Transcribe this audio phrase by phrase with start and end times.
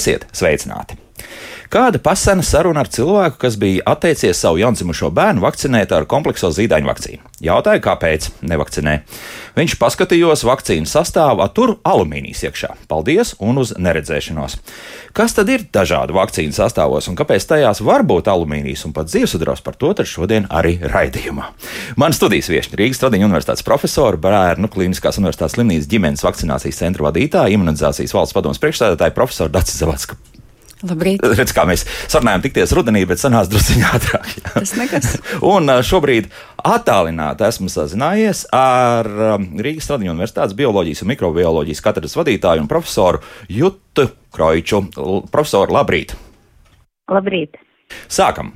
[0.00, 0.99] Esiet sveicināti!
[1.70, 6.88] Kāda pasena saruna ar cilvēku, kas bija atteicies savu jaundzimušo bērnu vakcinēt ar komplekso zīdaiņu
[6.88, 7.28] vakcīnu?
[7.46, 8.94] Jautāju, kāpēc nevakcinē.
[9.54, 12.72] Viņš paskatījos vakcīnu sastāvā, tur alumīnijas iekšā.
[12.90, 14.56] Paldies un uz neredzēšanos.
[15.14, 19.62] Kas tad ir dažādu vakcīnu sastāvos un kāpēc tajās var būt alumīnijas un pat dzīvesudrabs
[19.62, 21.52] par to šodien arī raidījumā.
[22.02, 27.54] Man studijas viesi Rīgas Tradiņu universitātes profesora, Bērnu Kliniskās universitātes slimnīcas ģimenes vakcinācijas centra vadītāja,
[27.54, 30.18] imunizācijas valsts padomus priekšstādātāja profesora Dācis Zavadska.
[30.86, 31.24] Labrīt.
[31.40, 34.30] Redz, kā mēs sarunājam, tikties rudenī, bet sanāca druskuļi ātrāk.
[34.38, 34.52] Jā.
[34.54, 35.10] Tas nekas.
[35.52, 36.30] Un šobrīd
[36.64, 39.08] attālināti esmu sazinājies ar
[39.60, 43.20] Rīgas Tradiņu Universitātes bioloģijas un mikrobioloģijas katedras vadītāju un profesoru
[43.52, 44.86] Jutu Kroiču.
[45.32, 46.16] Profesoru, labrīt!
[47.10, 47.60] Labrīt!
[48.08, 48.54] Sākam!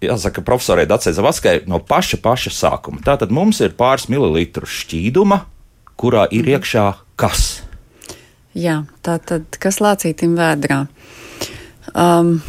[0.00, 3.02] Jāsaka, profesorai Dacei Zavaskai no paša paša sākuma.
[3.04, 5.42] Tātad mums ir pāris mililitru šķīduma,
[6.00, 6.54] kurā ir mm.
[6.56, 6.84] iekšā
[7.20, 7.50] kas?
[8.56, 10.86] Jā, tā tad kas lācītim vēdrā?
[11.94, 12.42] Um,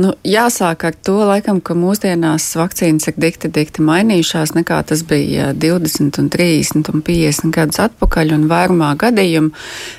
[0.00, 5.50] Nu, jāsāk ar to, laikam, ka mūsdienās vakcīnas ir dikti, dikti mainījušās nekā tas bija
[5.52, 8.32] 20, un 30 un 50 gadus atpakaļ.
[8.48, 9.50] Vairumā gadījumu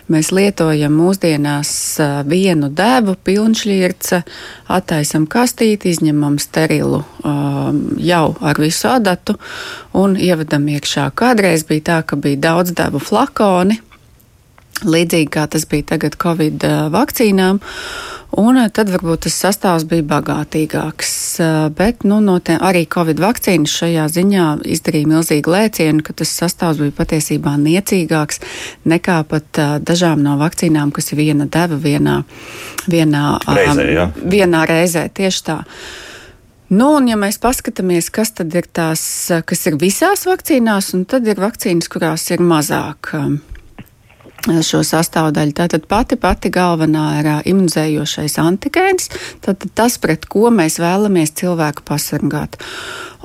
[0.09, 1.73] mēs lietojam mūsdienās
[2.31, 4.23] vienu devu, pilnšķirce,
[4.73, 9.35] attaisam kastīti, izņemam sterilu um, jau ar visu adatu
[9.93, 11.11] un ievedam iekšā.
[11.13, 13.77] Kādreiz bija tā, ka bija daudz devu flakoni,
[14.81, 17.61] līdzīgi kā tas bija tagad Covid vakcīnām.
[18.39, 21.15] Un eh, tad varbūt tas sastāvs bija bagātīgāks.
[21.43, 26.31] Eh, bet nu, no te, arī Covid vakcīnas šajā ziņā izdarīja milzīgu lēcienu, ka tas
[26.39, 28.39] sastāvs bija patiesībā niecīgāks
[28.87, 32.21] nekā pat uh, dažām no vakcīnām, kas ir viena deva vienā,
[32.87, 33.85] vienā reizē.
[33.91, 34.07] Ja?
[34.15, 35.59] Vienā reizē tieši tā.
[36.71, 39.03] Nu, un, ja mēs paskatāmies, kas tad ir tās,
[39.45, 43.11] kas ir visās vakcīnās, tad ir vakcīnas, kurās ir mazāk.
[43.17, 43.41] Um,
[44.47, 45.53] šo sastāvdaļu.
[45.57, 49.11] Tātad pati pati galvenā ir imunizējošais antigēns,
[49.75, 52.57] tas, pret ko mēs vēlamies cilvēku pasargāt.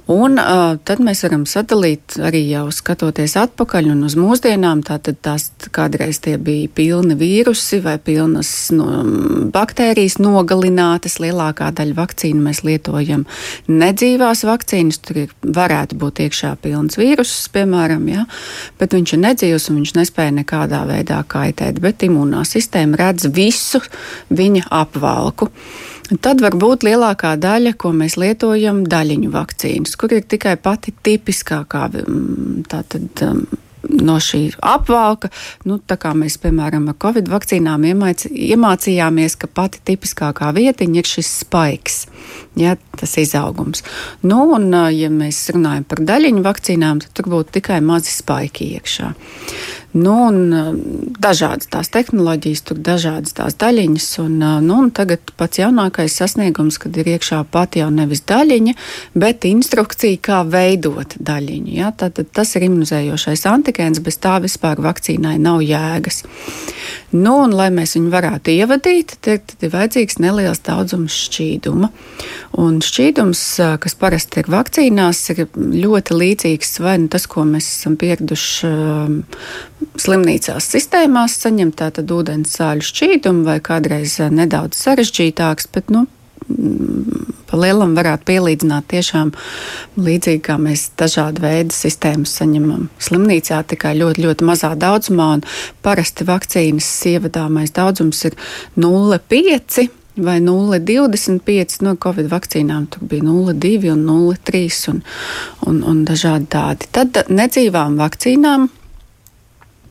[0.06, 4.84] Un uh, tad mēs varam sadalīt arī jau skatoties atpakaļ un uz mūsdienām.
[4.87, 8.87] Tātad tās kādreiz tie bija pilni vīrusi vai pilnas no,
[9.50, 11.19] baktērijas nogalinātas.
[11.25, 13.25] Lielākā daļa vakcīnu mēs lietojam
[13.66, 15.00] nedzīvās vakcīnas.
[15.03, 18.28] Tur ir, varētu būt iekšā pilns vīruss, piemēram, ja?
[18.78, 21.83] bet viņš ir nedzīvs un viņš nespēja nekādā veidā kaitēt.
[21.83, 23.83] Bet imūnā sistēma redz visu
[24.31, 25.50] viņa apvalku.
[26.06, 31.89] Tad var būt lielākā daļa, ko mēs lietojam, daļiņu vakcīnas, kur ir tikai pati tipiskākā
[31.91, 33.41] mm, tātad, um,
[33.91, 35.33] no šī apvalka.
[35.66, 41.11] Nu, tā kā mēs, piemēram, ar covid vakcīnām iemāc, iemācījāmies, ka pati tipiskākā vietiņa ir
[41.11, 41.99] šis spaiks,
[42.56, 43.84] ja, tas izaugums.
[44.27, 49.12] Nu, un, ja mēs runājam par daļiņu vakcīnām, tad tur būtu tikai mazi spaiki iekšā.
[49.97, 50.53] Nu, un,
[51.22, 54.09] dažādas tās tehnoloģijas, tur dažādas tās daļiņas.
[54.21, 54.34] Un,
[54.66, 58.75] nu, un tagad pats jaunākais sasniegums, kad ir iekšā pat jau nevis daļiņa,
[59.16, 61.72] bet instrukcija, kā veidot daļiņu.
[61.78, 61.95] Ja?
[61.97, 66.25] Tad, tad tas ir imunizējošais antigēns, bez tā vispār vakcīnai nav jēgas.
[67.16, 71.89] Nu, un, lai mēs viņu varētu ievadīt, tad ir vajadzīgs neliels daudzums šķīduma.
[72.57, 73.43] Un šķīdums,
[73.83, 78.71] kas parasti ir vakcīnās, ir ļoti līdzīgs vai nu tas, ko mēs esam pieraduši
[80.01, 86.07] slimnīcās sistēmās, saņemt tātad ūdens sāļu šķīdumu vai kādreiz nedaudz sarežģītāks, bet, nu,
[87.51, 89.33] pa lielam varētu pielīdzināt tiešām
[89.99, 95.28] līdzīgi, kā mēs dažādu veidu sistēmas saņemam slimnīcā, tikai ļoti, ļoti mazā daudzumā.
[95.87, 98.39] Parasti vakcīnas ievadāmais daudzums ir
[98.78, 102.88] 0,5 vai 0,25 no Covid vakcīnām.
[102.91, 105.03] Tur bija 0,2 un 0,3 un,
[105.69, 106.91] un, un dažādi tādi.
[106.93, 108.68] Tad nedzīvām vakcīnām.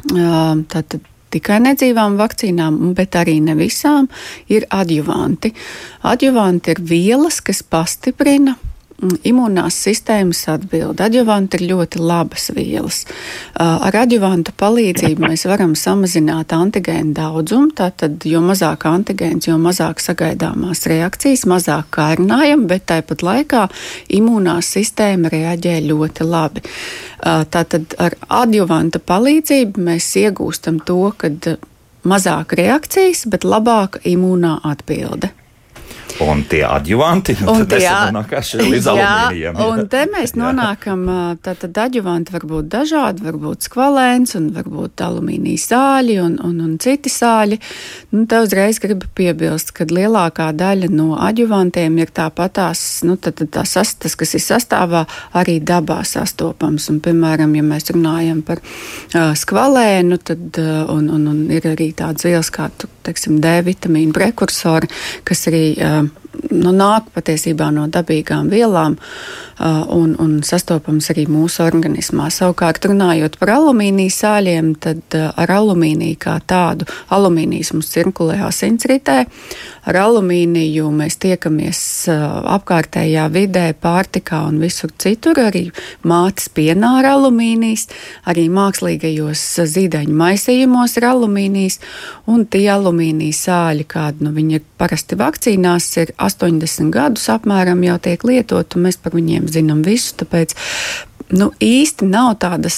[0.06, 1.02] Tātad
[1.34, 4.08] tikai nedzīvām vakcīnām, bet arī ne visām,
[4.50, 5.52] ir adjuvanti.
[6.06, 8.56] Adjuvanti ir vielas, kas pastiprina
[9.28, 11.02] Imunās sistēmas atbild.
[11.04, 13.02] Adjuvanti ir ļoti labas vielas.
[13.60, 17.74] Ar adjuvantu palīdzību mēs varam samazināt antigēnu daudzumu.
[17.76, 23.68] Tātad, jo mazāk antigēns, jo mazāk sagaidāmās reakcijas, mazāk kārinājam, bet tāpat laikā
[24.16, 26.64] imunā sistēma reaģē ļoti labi.
[27.20, 31.36] Tātad ar adjuvanta palīdzību mēs iegūstam to, ka
[32.08, 35.36] mazāk reakcijas, bet labāka imūnā atbilde.
[36.24, 39.58] Un tie adjuvanti, Un tad tie- nonākuši līdz alumīnijam.
[39.68, 41.02] un te mēs nonākam,
[41.44, 47.12] tātad adjuvanti var būt dažādi, varbūt skvalēns un varbūt alumīnija sāļi un, un, un citi
[47.12, 47.58] sāļi.
[48.16, 53.66] Nu, te uzreiz gribu piebilst, ka lielākā daļa no adjuvantiem ir tāpatās, nu, tad, tā
[53.68, 55.04] sas, tas, kas ir sastāvā,
[55.36, 56.88] arī dabā sastopams.
[56.94, 61.92] Un, piemēram, ja mēs runājam par uh, skvalēnu, tad uh, un, un, un ir arī
[61.98, 64.88] tādas vielas kā, tu, teiksim, D vitamīna prekursori,
[65.28, 66.05] kas arī uh,
[66.52, 68.98] nu, nāk patiesībā no dabīgām vielām
[69.60, 72.28] un, un sastopams arī mūsu organismā.
[72.34, 79.18] Savukārt, runājot par alumīnija sāļiem, tad uh, ar alumīniju kā tādu, alumīnijas mums cirkulē asinsritē,
[79.88, 81.82] ar alumīniju mēs tiekamies
[82.12, 82.26] uh,
[82.58, 85.70] apkārtējā vidē, pārtikā un visur citur, arī
[86.04, 87.88] mātes pienā ar alumīnijas,
[88.28, 91.80] arī mākslīgajos uh, zīdaiņu maisījumos ir alumīnijas,
[92.32, 97.98] un tie alumīnija sāļi, kādi nu, viņi ir parasti vakcīnās, ir 80 gadus apmēram jau
[98.04, 100.16] tiek lietot, un mēs par viņiem zinām visu.
[100.22, 100.56] Tāpēc
[101.34, 102.78] nu, īsti nav tādas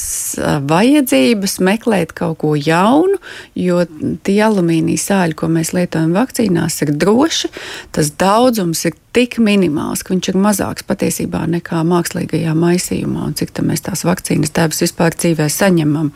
[0.70, 3.18] vajadzības meklēt kaut ko jaunu,
[3.58, 3.84] jo
[4.24, 7.52] tie alumīnija sāļi, ko mēs lietojam vakcīnās, ir droši.
[7.96, 13.56] Tas daudzums ir tik minimāls, ka viņš ir mazāks patiesībā nekā mākslīgajā maisījumā, un cik
[13.66, 16.12] mēs tās vakcīnas tēvus vispār dzīvē saņemam.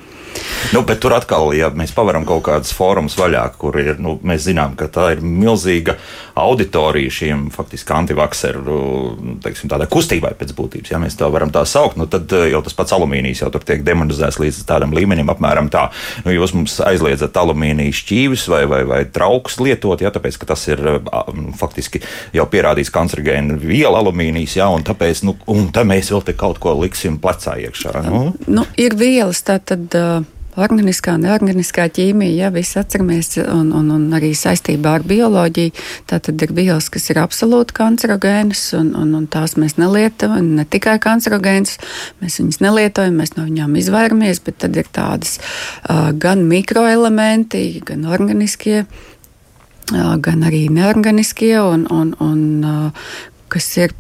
[0.72, 4.46] Nu, bet tur atkal, ja mēs pavaram kaut kādas fórumus vaļā, kur ir, nu, mēs
[4.46, 5.98] zinām, ka tā ir milzīga
[6.40, 8.78] auditorija šiem faktiski antivakseru
[9.18, 12.62] nu, teiksim, kustībai pēc būtības, ja mēs tā varam tā saukt, nu, tad eh, jau
[12.66, 15.88] tas pats alumīnijs jau tur tiek demonizēts līdz tādam līmenim, apmēram tā.
[16.26, 20.68] Nu, jūs mums aizliedzat alumīnija šķīvis vai, vai, vai trauks lietot, ja, tāpēc, ka tas
[20.72, 21.24] ir a,
[21.60, 22.04] faktiski
[22.36, 26.62] jau pierādīts kancerogēna viela alumīnijas, ja, un tāpēc, nu, un tā mēs vēl te kaut
[26.62, 27.96] ko liksim plecā iekšā.
[28.08, 28.28] Nu?
[28.52, 29.90] Nu, ir vielas, tā tad.
[29.96, 35.72] Uh, Organiskā neorganiskā ķīmija, ja visi atceramies, un, un, un arī saistībā ar bioloģiju,
[36.12, 40.98] tad ir vielas, kas ir absolūti kancerogēnas, un, un, un tās mēs nelietojam, ne tikai
[41.04, 41.78] kancerogēnas,
[42.24, 48.04] mēs viņas nelietojam, mēs no viņām izvairamies, bet tad ir tādas uh, gan mikroelementi, gan
[48.12, 53.10] organiskie, uh, gan arī neorganiskie, un, un, un uh,
[53.52, 53.96] kas ir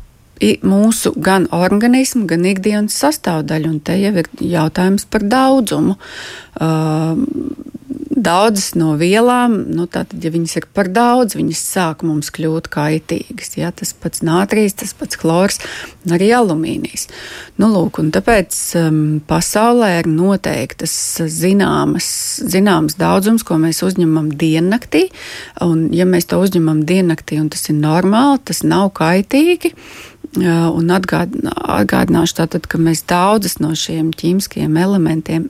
[0.65, 3.71] mūsu gan organismu, gan ikdienas sastāvdaļa.
[3.71, 5.97] Un te jau ir jautājums par daudzumu.
[6.61, 7.19] Uh,
[8.11, 13.55] Daudzas no vielām, nu, tātad, ja viņas ir par daudz, viņas sāk mums kļūt kaitīgas.
[13.55, 13.71] Ja?
[13.75, 15.61] Tas pats nātrīs, tas pats chlors,
[16.11, 17.07] arī alumīnijas.
[17.61, 20.93] Nu, lūk, tāpēc um, pasaulē ir noteiktas
[21.31, 22.11] zināmas,
[22.51, 25.07] zināmas daudzums, ko mēs uzņemam diennaktī.
[25.63, 29.71] Un, ja mēs to uzņemam diennaktī, un tas ir normāli, tas nav kaitīgi.
[29.71, 35.49] Uh, Un atgād, atgādināšu tātad, ka mēs daudzas no šiem ķīmiskiem elementiem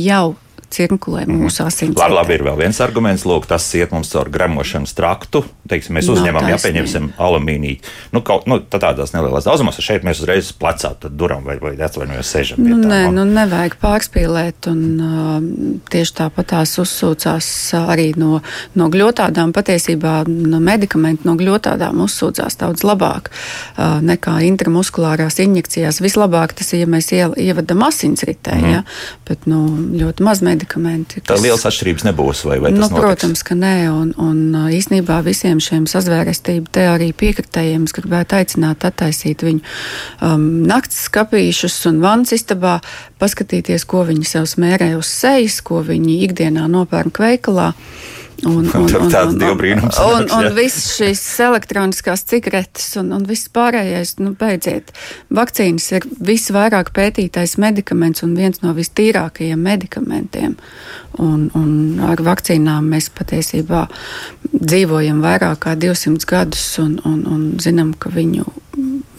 [0.00, 0.36] jau
[0.72, 1.96] cirkulē mūsu asins.
[1.98, 3.26] Labi, labi, ir vēl viens arguments.
[3.28, 5.44] Lūk, tas iet mums caur gremošanas traktu.
[5.68, 7.80] Teiksim, mēs uzņemam, ja pieņemsim alumīniju.
[8.14, 12.32] Nu, kaut, nu, tā tādās nelielās daudzumos, šeit mēs uzreiz plecā duram vai, vai atvainojos
[12.34, 12.62] sēžam.
[12.62, 13.22] pie Nu, nē, nu.
[13.22, 14.70] nu, nevajag pārspīlēt.
[14.72, 17.48] Un, uh, tieši tāpat tās uzsūcās
[17.78, 18.40] arī no,
[18.78, 19.54] no gļotādām.
[19.56, 26.02] Patiesībā no medikamentu no gļotādām uzsūcās daudz labāk uh, nekā intramuskulārās injekcijās.
[26.04, 28.72] Vislabāk tas ir, ja mēs ievedam asinsritē, mm.
[28.72, 28.82] ja?
[29.28, 29.64] bet nu,
[30.00, 30.61] ļoti maz medikamenti.
[31.28, 32.44] Tā liels atšķirības nebūs.
[32.48, 33.00] Vai, vai tas Nu, notiks?
[33.00, 39.44] protams, ka nē, un, un īsnībā visiem šiem sazvērestību teoriju piekritējiem es gribētu aicināt attaisīt
[39.46, 39.60] viņu
[40.22, 42.78] um, nakts skapīšus un vannas istabā,
[43.22, 47.72] paskatīties, ko viņi sev smērē uz sejas, ko viņi ikdienā nopērk veikalā.
[48.48, 50.50] Un, Tur tāds dievbrīnums un, nāks, un jā.
[50.56, 54.90] viss šīs elektroniskās cigaretes un, un viss pārējais, nu, beidziet.
[55.30, 60.56] Vakcīnas ir visvairāk pētītais medikaments un viens no vistīrākajiem medikamentiem.
[61.22, 63.84] Un, un ar vakcīnām mēs patiesībā
[64.50, 68.48] dzīvojam vairāk kā 200 gadus un, un, un zinām, ka viņu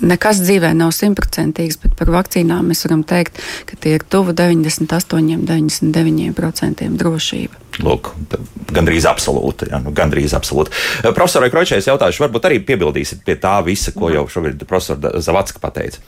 [0.03, 5.43] nekas dzīvē nav simtprocentīgs, bet par vakcīnām mēs varam teikt, ka tie ir tuvu 98,
[5.47, 7.61] 99% drošība.
[7.83, 8.11] Lūk,
[8.73, 9.71] gandrīz absolūti.
[9.71, 10.75] Ja, nu, gandrīz absolūti.
[11.07, 15.63] Profesorai Kročai es jautāšu, varbūt arī piebildīsiet pie tā visa, ko jau šobrīd profesora Zavatska
[15.63, 16.03] pateica.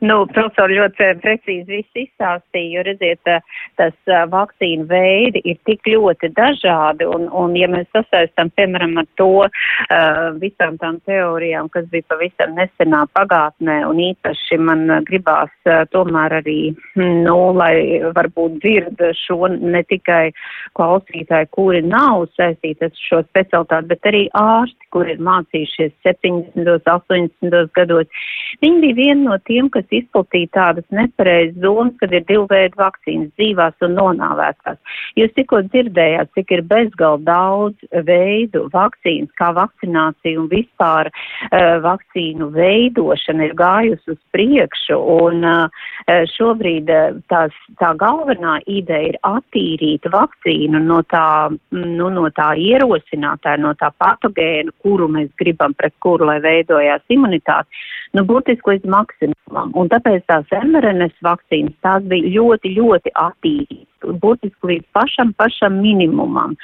[0.00, 3.30] Nu, profesori ļoti precīzi viss izstāstīja, jo, redziet,
[3.76, 9.08] tas uh, vakcīnu veidi ir tik ļoti dažādi, un, un ja mēs sasaistam, piemēram, ar
[9.20, 15.52] to uh, visām tām teorijām, kas bija pavisam nesenā pagātnē, un īpaši man gribās
[15.92, 16.58] tomēr arī,
[16.96, 20.30] nu, lai varbūt dzird šo ne tikai
[20.80, 26.88] klausītāji, kuri nav saistīti ar šo specialitāti, bet arī ārsti, kuri ir mācījušies 70.
[26.88, 27.70] 80.
[27.76, 28.26] gados.
[28.64, 33.30] Viņi bija vieni no tiem, kas izplatīt tādas nepareizas domas, kad ir divu veidu vakcīnas
[33.38, 34.78] dzīvās un nonāvētās.
[35.18, 42.50] Jūs tikko dzirdējāt, cik ir bezgal daudz veidu vakcīnas, kā vakcinācija un vispār uh, vakcīnu
[42.54, 45.86] veidošana ir gājusi uz priekšu, un uh,
[46.34, 53.60] šobrīd uh, tās, tā galvenā ideja ir attīrīt vakcīnu no tā, nu, no tā ierosinātāja,
[53.62, 57.68] no tā patogēna, kuru mēs gribam, pret kuru, lai veidojās imunitāte,
[58.16, 59.70] nu, būtiski līdz maksimumam.
[59.78, 63.86] Un tāpēc tās mRNS vakcīnas, tās bija ļoti, ļoti attīrītas
[64.22, 66.54] burtiski līdz pašam, pašam minimumam.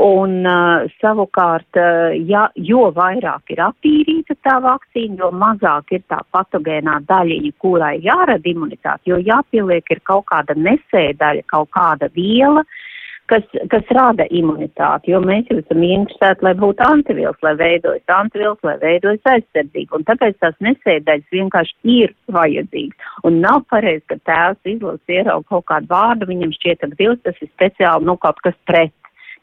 [0.00, 6.20] Un uh, savukārt, uh, ja, jo vairāk ir attīrīta tā vakcīna, jo mazāk ir tā
[6.34, 12.82] patogēnā daļiņa, kurai jārada imunitāte, jo jāpieliek ir kaut kāda nesēdaļa, kaut kāda viela, uh,
[13.30, 18.60] kas, kas rada imunitāti, jo mēs jau esam interesēti, lai būtu antivielas, lai veidojas antivielas,
[18.66, 19.98] lai veidojas aizsardzība.
[19.98, 23.10] Un tāpēc tās nesēdaļas vienkārši ir vajadzīgas.
[23.28, 27.40] Un nav pareizi, ka tēvs izlasa ierauga kaut kādu vārdu, viņam šķiet, ka vils tas
[27.40, 28.94] ir speciāli, nu, kaut kas pret.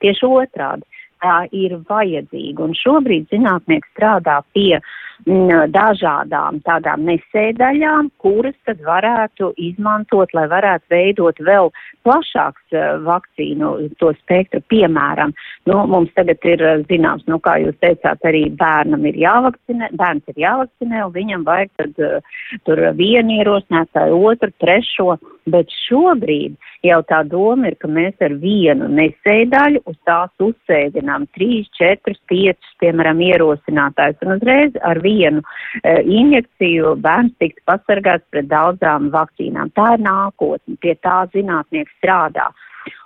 [0.01, 0.87] Tieši otrādi.
[1.21, 2.65] Tā ir vajadzīga.
[2.65, 4.93] Un šobrīd zinātnieki strādā pie uh,
[5.25, 11.71] dažādām tādām nesēdaļām, kuras tad varētu izmantot, lai varētu veidot vēl
[12.03, 14.61] plašāks uh, vakcīnu to spektru.
[14.71, 15.33] Piemēram,
[15.69, 20.23] nu, mums tagad ir uh, zināms, nu, kā jūs teicāt, arī bērnam ir jāvakcinē, bērns
[20.33, 27.01] ir jāvakcinē, un viņam vajag tad uh, tur vienu ierosinātāju, otru, trešo, bet šobrīd jau
[27.05, 33.21] tā doma ir, ka mēs ar vienu nesēdaļu uz tās uzsēdinām trīs, četrus, piecus, piemēram,
[33.29, 39.73] ierosinātājus, un uzreiz ar vienu vienu uh, injekciju bērns tiks pasargāts pret daudzām vakcīnām.
[39.77, 42.49] Tā ir nākotne, pie tā zinātnieki strādā.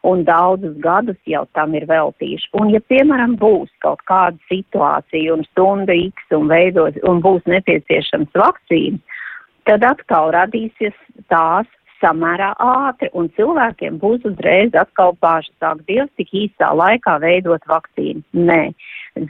[0.07, 2.51] Un daudzus gadus jau tam ir veltījuši.
[2.55, 8.39] Un, ja, piemēram, būs kaut kāda situācija un stunda X un veidos un būs nepieciešams
[8.39, 9.19] vakcīnas,
[9.67, 10.95] tad atkal radīsies
[11.33, 11.67] tās
[12.02, 18.24] samērā ātri, un cilvēkiem būs uzreiz atkal paši sāk Dievs tik īsā laikā veidot vakcīnu.
[18.50, 18.62] Nē,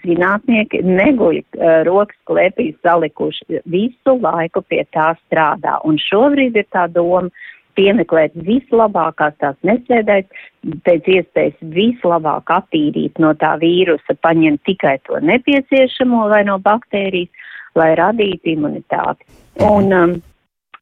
[0.04, 6.88] zinātnieki neguļ uh, rokas klēpīs salikuši, visu laiku pie tā strādā, un šobrīd ir tā
[6.92, 7.30] doma
[7.76, 10.28] piemeklēt vislabākās tās nesēdēs,
[10.88, 17.92] pēc iespējas vislabāk attīrīt no tā vīrusa, paņemt tikai to nepieciešamo vai no baktērijas, lai
[18.00, 19.28] radītu imunitāti.
[19.68, 20.16] Un, um,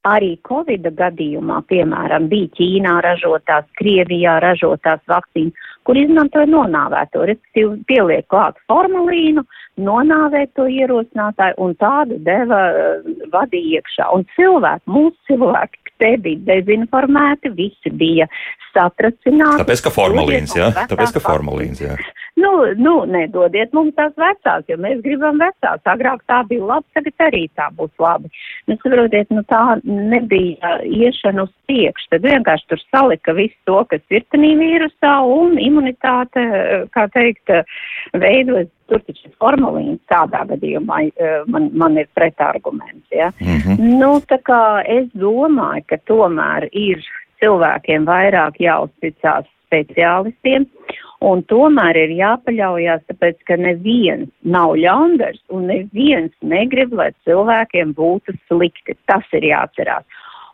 [0.03, 8.27] Arī Covid gadījumā, piemēram, bija Ķīnā ražotās, Krievijā ražotās vakcīnas, kur izmantoja nonāvēto, respektīvi pieliek
[8.31, 9.45] klāt formalīnu,
[9.79, 14.09] nonāvēt to ierosinātāju un tādu deva uh, vadīja iekšā.
[14.15, 18.27] Un cilvēki, mūsu cilvēki, te bija dezinformēti, visi bija
[18.73, 19.63] satracināti.
[19.63, 21.95] Tāpēc, ka formalīns, jā, tāpēc, ka formalīns, jā.
[22.43, 25.81] Nu, nu, nedodiet mums tās vecās, jo mēs gribam vecās.
[25.89, 28.31] Agrāk tā bija labi, tagad arī tā būs labi.
[28.67, 32.09] Nu, saprotiet, nu tā nebija iešana uz priekšu.
[32.11, 36.45] Tad vienkārši tur salika visu to, kas ir tanī vīrusā un imunitāte,
[36.95, 37.53] kā teikt,
[38.13, 38.71] veidojas.
[38.91, 40.97] Tur taču ir formulīns tādā gadījumā,
[41.47, 43.07] man, man ir pretarguments.
[43.15, 43.31] Ja?
[43.39, 43.99] Mm -hmm.
[44.01, 46.99] Nu, tā kā es domāju, ka tomēr ir
[47.39, 50.69] cilvēkiem vairāk jāuzticās speciālistiem.
[51.23, 58.35] Un tomēr ir jāpaļaujas, tāpēc, ka neviens nav ļaundars un neviens negrib, lai cilvēkiem būtu
[58.49, 58.97] slikti.
[59.07, 60.03] Tas ir jāatcerās.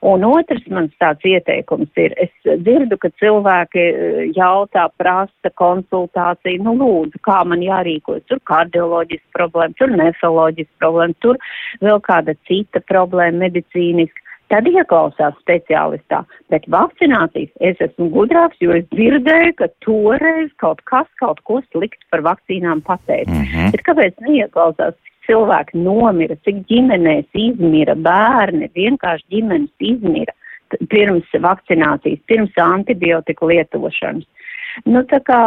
[0.06, 6.78] Un otrs mans tāds ieteikums ir, es dzirdu, ka cilvēki eh, jautā, prasa konsultāciju, nu
[6.80, 11.42] lūdzu, kā man jārīkojas, tur kardioloģiska problēma, tur nefroloģiska problēma, tur
[11.84, 16.24] vēl kāda cita problēma medicīniska tad ieklausās speciālistā.
[16.54, 22.06] Bet vakcinācijas es esmu gudrāks, jo es dzirdēju, ka toreiz kaut kas kaut ko sliktu
[22.12, 23.32] par vakcīnām pateica.
[23.32, 23.72] Mm -hmm.
[23.76, 24.98] Bet kāpēc neieklausās?
[25.30, 30.34] Cilvēki nomira, cik ģimenēs izmira, bērni, vienkārši ģimenes izmira
[30.90, 34.26] pirms vakcinācijas, pirms antibiotiku lietošanas.
[34.88, 35.40] Nu, tā kā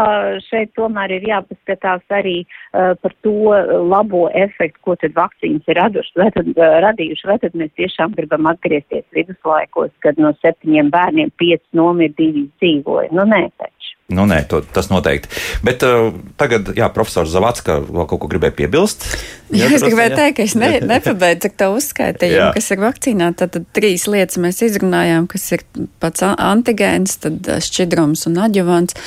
[0.49, 3.55] šeit tomēr ir jāpaskatās arī uh, par to
[3.93, 8.17] labo efektu, ko tad vakcīnas ir raduši, vai tad, uh, radījuši, vai tad mēs tiešām
[8.19, 13.13] gribam atgriezties viduslaikos, kad no septiņiem bērniem pieci nomira, divi dzīvoja.
[13.17, 13.97] Nu, nē, taču.
[14.13, 15.31] Nu, nē, to, tas noteikti.
[15.67, 19.07] Bet uh, tagad, jā, profesors Zavacka vēl kaut ko gribēja piebilst.
[19.53, 23.31] Jā, jā es gribēju teikt, ka es ne, nepabeidzu to uzskaitījumu, kas ir vakcīnā.
[23.39, 25.65] Tad, tad trīs lietas mēs izrunājām, kas ir
[26.03, 29.01] pats antigēns, tad uh, šķidrums un aģuvants.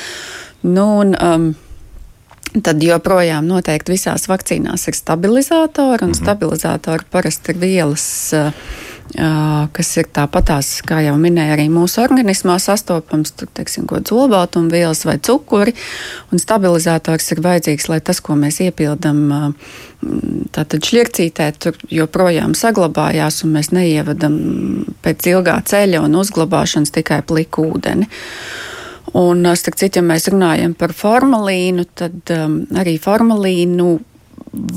[0.66, 1.54] Nu, un, um,
[2.62, 6.22] Tad joprojām noteikti visās vakcīnās ir stabilizatori, un mm -hmm.
[6.22, 8.54] stabilizatori parasti ir vielas uh,
[9.14, 15.04] kas ir tāpatās, kā jau minēja, arī mūsu organismā sastopams, tur, teiksim, kaut kāds olbaltumvielas
[15.06, 15.74] vai cukuri,
[16.32, 19.54] un stabilizators ir vajadzīgs, lai tas, ko mēs iepildam
[20.54, 24.38] tātad šļircītē, tur joprojām saglabājās, un mēs neievedam
[25.06, 28.08] pēc ilgā ceļa un uzglabāšanas tikai pliku ūdeni.
[29.16, 33.86] Un, starp citu, ja mēs runājam par formalīnu, tad um, arī formalīnu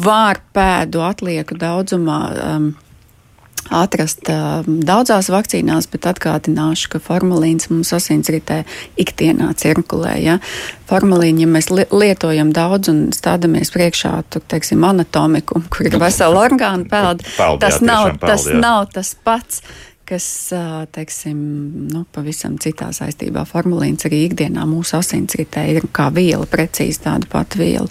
[0.06, 2.20] var pēdu atlieku daudzumā.
[2.46, 2.70] Um,
[3.70, 8.64] atrast uh, daudzās vakcīnās, bet atgādināšu, ka formalīns mums asinsritē
[9.00, 10.16] ikdienā cirkulē.
[10.24, 10.38] Ja?
[10.90, 16.48] Formalīnu, ja mēs li lietojam daudz un stādamies priekšā, tur, teiksim, anatomiku, kur ir vesela
[16.48, 17.26] orgāna pelda,
[17.64, 19.64] tas, nav, peld, tas nav tas pats
[20.10, 20.26] kas,
[20.96, 21.38] teiksim,
[21.92, 23.44] nu, pavisam citā saistībā.
[23.50, 27.88] Formulīns arī ikdienā mūsu asinsritē ir kā viela, precīzi tāda pati viela.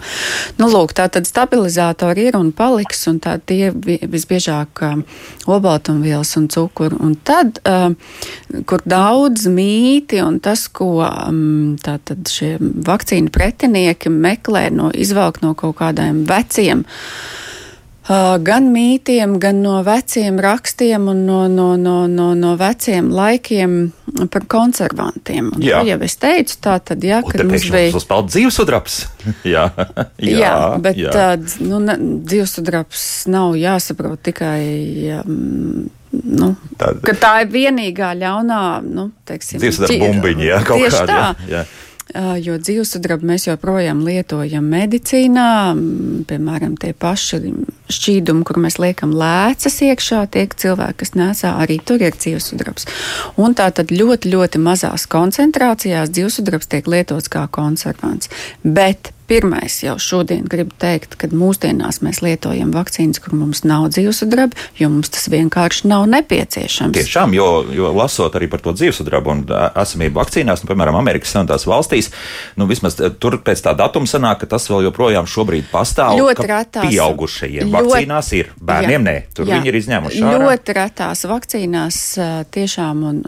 [0.58, 4.82] Nu, lūk, tā tad stabilizatori ir un paliks, un tā tie visbiežāk
[5.48, 6.98] obaltumvielas un cukuru.
[7.04, 7.62] Un tad,
[8.68, 10.98] kur daudz mīti un tas, ko
[11.84, 16.84] tātad šie vakcīnu pretinieki meklē no izvelk no kaut kādiem veciem,
[18.08, 23.76] gan mītiem, gan no veciem rakstiem un no, no, no, no, no veciem laikiem
[24.32, 25.50] par konservantiem.
[25.56, 25.82] Un jā.
[25.90, 27.92] jau es teicu, tā tad, jā, kad mums bija.
[27.92, 28.98] Tas bija dzīvesudraps.
[29.54, 29.66] jā,
[30.24, 30.54] jā, jā,
[30.86, 31.12] bet jā.
[31.12, 31.28] Tā,
[31.68, 31.82] nu,
[32.24, 34.64] dzīvesudraps nav jāsaprot tikai.
[35.20, 37.02] Um, Nu, Tad...
[37.20, 41.02] Tā ir vienīgā ļaunā, nu, teiksim, dzīvesveidā bumbiņa, jā, kaut kāda.
[41.04, 41.18] Tā.
[41.44, 45.48] Jā, jā jo dzīvesudrabu mēs joprojām lietojam medicīnā,
[46.28, 47.40] piemēram, tie paši
[47.92, 52.88] šķīdumi, kur mēs liekam lēcas iekšā, tiek cilvēki, kas nesā, arī tur ir dzīvesudrabs.
[53.40, 58.32] Un tā tad ļoti, ļoti mazās koncentrācijās dzīvesudrabs tiek lietots kā konservants.
[58.64, 64.56] Bet Pirmais jau šodien gribu teikt, ka mūsdienās mēs lietojam vakcīnas, kur mums nav dzīvesudraba,
[64.80, 66.96] jo mums tas vienkārši nav nepieciešams.
[66.96, 71.68] Tiešām, jo, jo lasot arī par to dzīvesudrabu un esamību vakcīnās, nu, piemēram, Amerikas Savienotās
[71.68, 72.08] valstīs,
[72.56, 76.16] nu, vismaz tur pēc tā datuma sanāk, ka tas vēl joprojām šobrīd pastāv.
[76.16, 76.88] Ļoti retās.
[76.88, 80.24] Pieaugušajiem ļoti, vakcīnās ir, bērniem jā, nē, tur jā, viņi ir izņēmuši.
[80.24, 80.40] Ārā.
[80.46, 82.00] Ļoti retās vakcīnās
[82.56, 83.20] tiešām un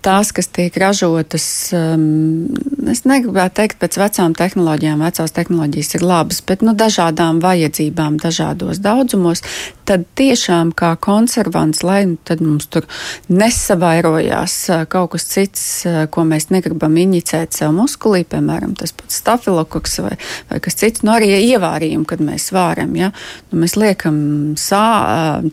[0.00, 6.40] tās, kas tiek ražotas, es negribētu teikt pēc vecām tehnoloģijām tehnoloģijām, vecās tehnoloģijas ir labas,
[6.46, 9.42] bet nu, dažādām vajadzībām, dažādos daudzumos,
[9.88, 12.86] tad tiešām kā konservants, lai nu, mums tur
[13.28, 15.62] nesavairojās kaut kas cits,
[16.10, 20.14] ko mēs negribam inicēt sev muskulī, piemēram, tas pats stafilokoks vai,
[20.50, 23.10] vai kas cits, nu arī ievārījumi, kad mēs vāram, ja,
[23.50, 24.84] nu, mēs liekam sā,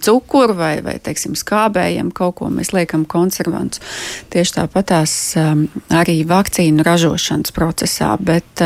[0.05, 3.81] cukuru vai, vai, teiksim, skābējam kaut ko, mēs liekam konservants.
[4.33, 5.15] Tieši tāpatās
[5.95, 8.65] arī vakcīnu ražošanas procesā, bet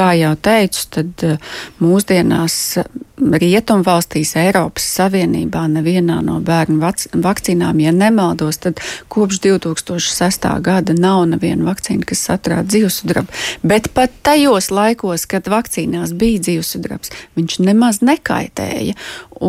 [0.00, 6.80] kā jau teicu, tad eh, mūsdienās eh, Rietumvalstīs, Eiropas Savienībā nevienā no bērnu
[7.20, 8.80] vakcīnām, ja nemaldos, tad
[9.12, 10.48] kopš 2006.
[10.64, 13.28] gada nav neviena vakcīna, kas saturā dzīvesudrabu.
[13.60, 18.96] Bet pat tajos laikos, kad vakcīnās bija dzīvesudrabs, viņš nemaz nekaitēja.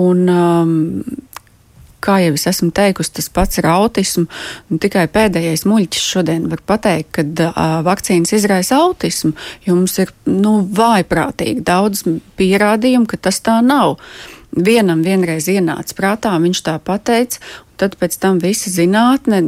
[0.04, 0.76] Un, um,
[2.04, 4.44] kā jau es esmu teikusi, tas pats ir autisms.
[4.82, 9.34] Tikai pēdējais muļķis šodien var pateikt, ka uh, vakcīnas izraisa autismu,
[9.68, 12.06] jo mums ir nu, vājprātīgi daudz
[12.40, 13.98] pierādījumu, ka tas tā nav.
[14.52, 17.40] Vienam vienreiz ienāca prātā, viņš tā pateica,
[17.82, 19.41] tad pēc tam visa zinātne,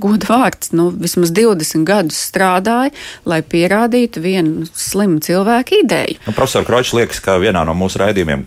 [0.00, 2.92] goda vārds, nu, vismaz 20 gadus strādāja,
[3.28, 6.18] lai pierādītu vienu slimu cilvēku ideju.
[6.26, 8.44] Nu, profesor Kročs liekas, ka vienā no mūsu raidījumiem,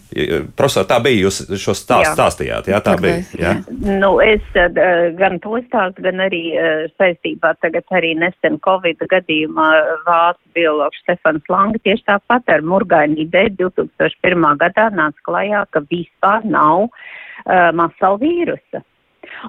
[0.57, 3.21] profesor, tā bija, jūs šo stāstu stāstījāt, jā, tā bija.
[3.39, 3.55] Jā.
[4.01, 4.69] Nu, es uh,
[5.17, 9.69] gan to stāstu, gan arī uh, saistībā tagad arī nesen Covid gadījumā
[10.05, 14.47] vācu biologs Stefans Langa tieši tāpat ar murgainu ideju 2001.
[14.61, 18.85] gadā nāca klajā, ka vispār nav uh, masala vīrusa.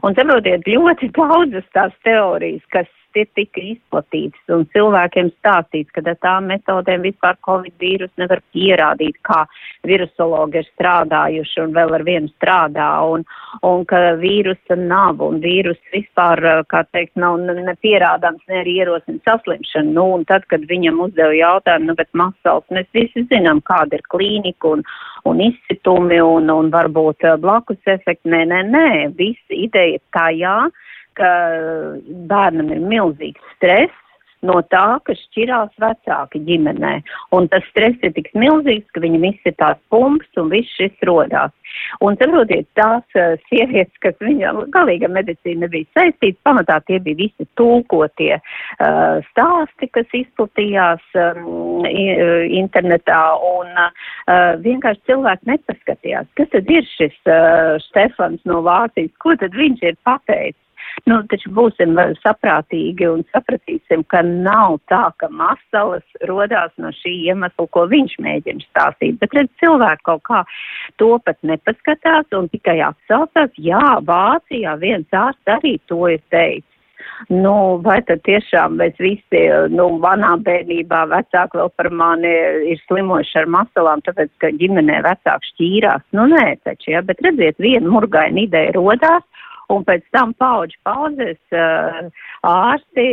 [0.02, 6.18] Un saprotiet, ļoti daudzas tās teorijas, kas tie tika izplatītas un cilvēkiem stāstīts, ka ar
[6.24, 9.44] tām metodēm vispār Covid vīrus nevar pierādīt, kā
[9.86, 13.24] virusologi ir strādājuši un vēl ar vienu strādā un,
[13.66, 19.92] un ka vīrusa nav un vīrus vispār, kā teikt, nav nepierādāms ne arī ierosina saslimšanu.
[19.92, 24.06] Nu, un tad, kad viņam uzdeva jautājumu, nu, bet masals, mēs visi zinām, kāda ir
[24.12, 24.84] klīnika un,
[25.28, 28.30] un izsitumi un, un varbūt blakus efekti.
[28.32, 30.56] Nē, nē, nē, visa ideja tajā,
[31.18, 31.32] ka
[32.30, 34.02] bērnam ir milzīgs stress,
[34.46, 36.92] no tā, ka šķirās vecāki ģimenē.
[37.36, 40.94] Un tas stress ir tik milzīgs, ka viņam viss ir tās pumps un viss šis
[41.06, 41.54] rodās.
[42.04, 47.46] Un saprotiet, tās uh, sievietes, kas viņa galīga medicīna nebija saistīta, pamatā tie bija visi
[47.60, 53.22] tulkotie uh, stāsti, kas izplatījās um, internetā,
[53.54, 54.10] un uh,
[54.64, 59.98] vienkārši cilvēki nepaskatījās, kas tad ir šis uh, Stefans no Vācijas, ko tad viņš ir
[60.04, 60.60] pateicis.
[61.08, 67.66] Nu, taču būsim saprātīgi un sapratīsim, ka nav tā, ka masalas rodās no šī iemesla,
[67.74, 69.18] ko viņš mēģina stāstīt.
[69.22, 70.42] Bet redz, cilvēki kaut kā
[71.02, 76.68] to pat nepaskatās un tikai atsaucās, jā, Vācijā viens ārsts arī to ir teicis.
[77.30, 79.42] Nu, vai tad tiešām mēs visi,
[79.74, 82.32] nu, manā bērnībā vecāki vēl par mani
[82.72, 86.04] ir slimojuši ar masalām, tāpēc, ka ģimenē vecāki šķīrās?
[86.18, 89.26] Nu, nē, taču, ja, bet redziet, viena murgaina ideja rodās,
[89.72, 92.10] un pēc tam pauģu pauzes uh,
[92.48, 93.06] ārsti,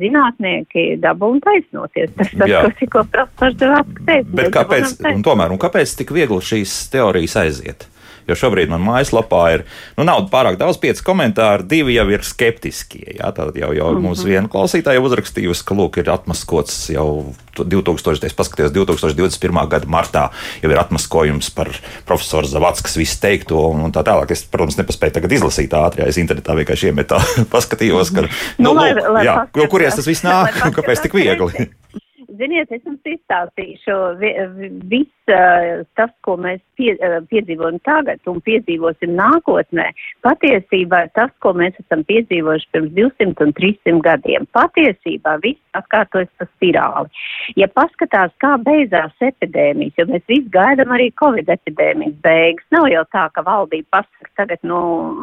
[0.00, 2.12] zinātnieki dabū un taisnoties.
[2.16, 2.64] Tas tas, Jā.
[2.64, 4.28] ko tikko profesors Devāts teica.
[4.32, 7.88] Bet mēs kāpēc, un tomēr, un kāpēc tik viegli šīs teorijas aiziet?
[8.30, 9.64] Jo šobrīd man mājaslapā ir,
[9.98, 13.16] nu, pārāk daudz pieci komentāri, divi jau ir skeptiskie.
[13.18, 14.06] Jā, tad jau, jau mm -hmm.
[14.06, 19.68] mums viena klausītāja uzrakstījusi, ka, lūk, ir atmaskots jau 2000, es paskatījos 2021.
[19.68, 20.28] gada martā,
[20.62, 21.68] jau ir atmaskojums par
[22.06, 24.30] profesoru Zavatskas visu teikto un, tā tālāk.
[24.30, 27.18] Es, protams, nepaspēju tagad izlasīt ātri, ja es internetā vienkārši iemetā
[27.54, 31.02] paskatījos, ka, Nu, lai- lūk, lai jā, paskatās- kuries tas viss nāk lai un kāpēc
[31.02, 31.68] tik viegli.
[32.38, 38.20] Ziniet, es jums izstāstīšu vi- vi- viss uh, tas, ko mēs pie, uh, piedzīvojam tagad
[38.30, 39.88] un piedzīvosim nākotnē.
[40.22, 44.46] Patiesībā tas, ko mēs esam piedzīvojuši pirms 200 un 300 gadiem.
[44.54, 47.10] Patiesībā viss atkārtojas pa spirāli.
[47.56, 53.04] Ja paskatās, kā beidzās epidēmijas, jo mēs visi gaidām arī Covid epidēmijas beigas, nav jau
[53.10, 54.80] tā, ka valdība pasaka, tagad nu,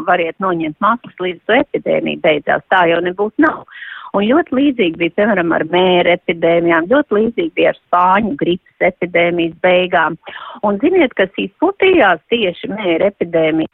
[0.07, 2.67] variet noņemt maskas līdz epidēmija beidzās.
[2.71, 3.63] Tā jau nebūtu nav.
[4.17, 9.57] Un ļoti līdzīgi bija, piemēram, ar mēra epidēmijām, ļoti līdzīgi bija ar spāņu gripas epidēmijas
[9.61, 10.17] beigām.
[10.65, 13.73] Un ziniet, kas izplatījās tieši mēra epidēmijas,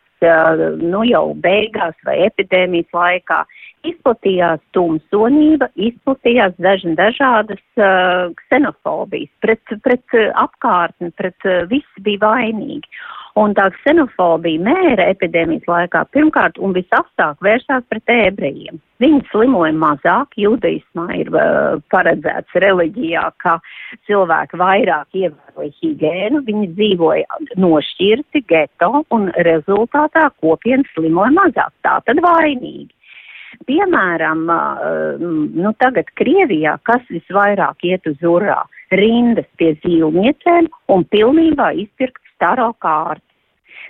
[0.79, 3.41] nu jau beigās vai epidēmijas laikā,
[3.87, 13.03] izplatījās tumsonība, izplatījās daži dažādas uh, ksenofobijas, pret, pret apkārtni, pret uh, visi bija vainīgi.
[13.33, 18.77] Un tā ksenofobija mēra epidēmijas laikā pirmkārt un visapstāk vērsās pret ebrejiem.
[19.01, 23.55] Viņi slimoja mazāk, judaismā ir uh, paredzēts reliģijā, ka
[24.05, 31.73] cilvēki vairāk ievēroja higiēnu, viņi dzīvoja nošķirti geto un rezultātā kopienas slimoja mazāk.
[31.81, 32.91] Tā tad vainīgi.
[33.69, 34.47] Piemēram,
[35.53, 42.73] nu tagad Krievijā, kas visvairāk iet uz urā, rindas pie zīlniecēm un pilnībā izpirkt staro
[42.83, 43.23] kārtu.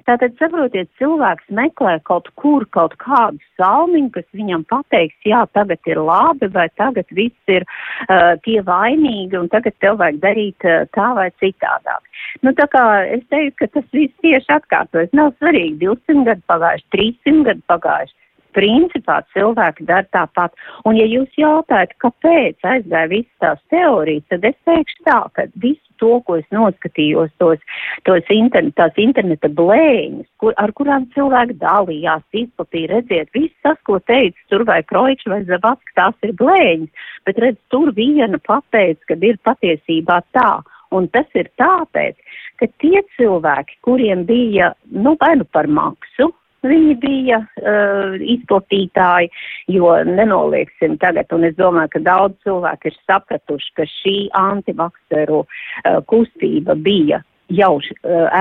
[0.08, 6.02] Tātad, saprotiet, cilvēks meklē kaut kur kaut kādu salmiņu, kas viņam pateiks, jā, tagad ir
[6.02, 11.08] labi, vai tagad viss ir uh, tie vainīgi, un tagad tev vajag darīt uh, tā
[11.16, 12.10] vai citādāk.
[12.44, 12.84] Nu, tā kā
[13.16, 15.14] es teiktu, ka tas viss tieši atkārtojas.
[15.16, 18.18] Nav svarīgi 200 gadu pagājuši, 300 gadu pagājuši.
[18.54, 20.54] Principā cilvēki dara tāpat.
[20.86, 25.94] Un, ja jūs jautājat, kāpēc aizgāja visas tās teorijas, tad es teikšu tā, ka visu
[26.02, 27.62] to, ko es noskatījos, tos,
[28.08, 34.00] tos internet, tās interneta blēņas, kur, ar kurām cilvēki dalījās, izplatīja, redziet, viss tas, ko
[34.04, 39.20] teica tur vai Kroičs vai Zavatska, tās ir blēņas, bet redz, tur viena pateica, ka
[39.22, 40.52] ir patiesībā tā.
[40.94, 42.20] Un tas ir tāpēc,
[42.62, 46.30] ka tie cilvēki, kuriem bija, nu, vai nu par maksu,
[46.64, 49.28] Viņi bija uh, izplatītāji,
[49.76, 56.00] jo nenolieksim tagad, un es domāju, ka daudz cilvēku ir sapratuši, ka šī antivakseru uh,
[56.08, 57.20] kustība bija
[57.52, 57.92] jau uh,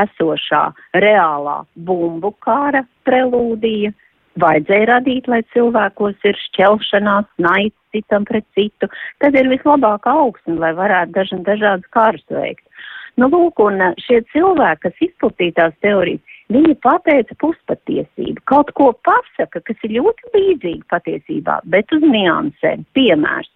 [0.05, 0.63] esošā
[1.03, 3.91] reālā bumbu kāra prelūdija.
[4.41, 8.89] Vajadzēja radīt, lai cilvēkos ir šķelšanās, naids citam pret citu.
[9.21, 12.65] Tad ir vislabākā augsne, lai varētu daži, dažādas kārus veikt.
[13.21, 19.63] Nu, lūk, un šie cilvēki, kas izplatīja tās teorijas, viņi pateica puspatiesību, kaut ko pasaka,
[19.65, 22.87] kas ir ļoti līdzīgi patiesībā, bet uz niansēm.
[22.97, 23.51] Piemērs.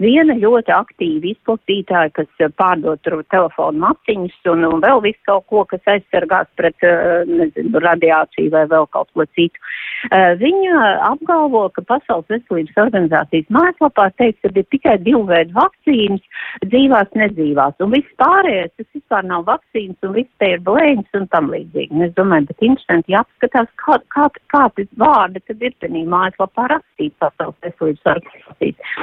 [0.00, 5.64] Viena ļoti aktīva izplatītāja, kas eh, pārdod telefonu maciņus un, un vēl visu kaut ko,
[5.68, 9.60] kas aizsargās pret, eh, nezinu, radiāciju vai vēl kaut ko citu.
[10.08, 16.24] Eh, Viņa apgalvo, ka Pasaules veselības organizācijas mājaslapā teiks, ka ir tikai divu veidu vakcīnas,
[16.64, 21.28] dzīvās, nedzīvās, un viss pārējais, tas vispār nav vakcīnas, un viss te ir blēņas un
[21.34, 21.92] tam līdzīgi.
[21.92, 27.16] Un es domāju, bet interesanti jāapskatās, kā, kā, kādi vārdi tad ir tenī mājaslapā rakstīti
[27.22, 28.94] Pasaules veselības organizācijas.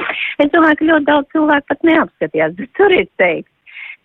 [0.42, 3.54] Es domāju, ka ļoti daudz cilvēku pat neapskatījās, bet tur ir teikts,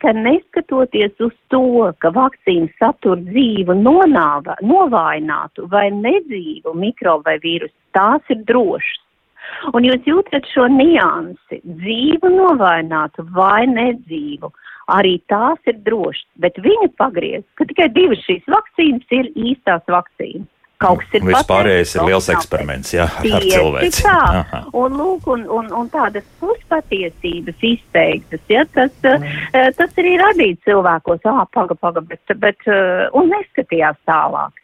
[0.03, 1.63] ka neskatoties uz to,
[2.03, 8.99] ka vakcīna satur dzīvu nonāva, novājinātu vai nedzīvu mikrobu vai vīrusu, tās ir drošas.
[9.75, 14.51] Un jūs jūtat šo niansi, dzīvu novainātu vai nedzīvu.
[14.91, 20.49] Arī tās ir drošas, bet viņi pagriez, ka tikai divas šīs vakcīnas ir īstās vakcīnas
[20.81, 21.25] kaut kas ir.
[21.27, 24.03] Viss pārējais ir liels eksperiments, jā, ar cilvēci.
[24.05, 24.43] Tā,
[24.83, 29.29] un, lūk, un, un, un tādas puspatiesības izteiktas, ja, tas, mm.
[29.53, 34.59] uh, tas arī radīja cilvēkos, ā, paga, paga, bet, bet uh, un neskatījās tālāk.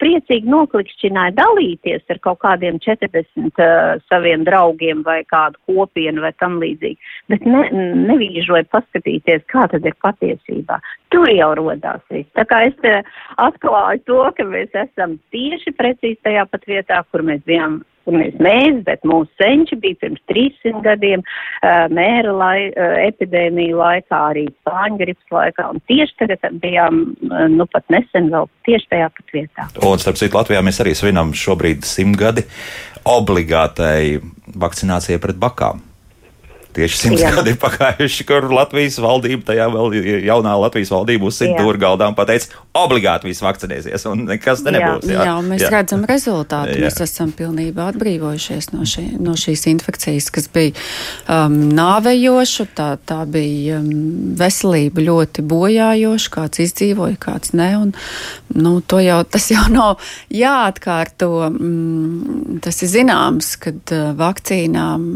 [0.00, 6.56] Priecīgi noklikšķināja dalīties ar kaut kādiem 40 uh, saviem draugiem vai kādu kopienu vai tam
[6.62, 6.96] līdzīgi,
[7.32, 7.60] bet ne,
[8.08, 10.80] nevīžoja paskatīties, kā tad ir patiesībā.
[11.16, 12.28] Tur jau rodās viss.
[12.36, 12.76] Tā kā es
[13.40, 18.36] atklāju to, ka mēs esam tieši precīzi tajā pat vietā, kur mēs bijām kur mēs
[18.38, 21.24] mēs, bet mūsu senči bija pirms 300 gadiem
[21.90, 22.58] mēra lai,
[23.08, 27.02] epidēmija laikā, arī spāņu gripas laikā, un tieši tagad bijām,
[27.56, 29.66] nu pat nesen vēl tieši tajā pat vietā.
[29.82, 32.46] Un, starp citu, Latvijā mēs arī svinam šobrīd simtgadi
[33.10, 34.20] obligātai
[34.54, 35.82] vakcinācijai pret bakām.
[36.76, 37.30] Tieši simts Jā.
[37.32, 39.94] gadi ir pagājuši, kur Latvijas valdība, tajā vēl
[40.26, 45.08] jaunā Latvijas valdība uzsita tur galdā un pateica, obligāti viss vakcinēsies, un nekas te nebūs.
[45.08, 45.70] Jā, jā mēs jā.
[45.72, 46.74] redzam rezultātu.
[46.76, 46.82] Jā.
[46.84, 50.74] Mēs esam pilnībā atbrīvojušies no, šī, no šīs infekcijas, kas bija
[51.32, 57.70] um, nāvējoša, tā, tā bija um, veselība ļoti bojājoša, kāds izdzīvoja, kāds ne.
[57.86, 57.96] Un,
[58.52, 61.32] nu, jau, tas jau nav jāatkārto.
[61.48, 65.10] Mm, tas ir zināms, kad uh, vakcīnām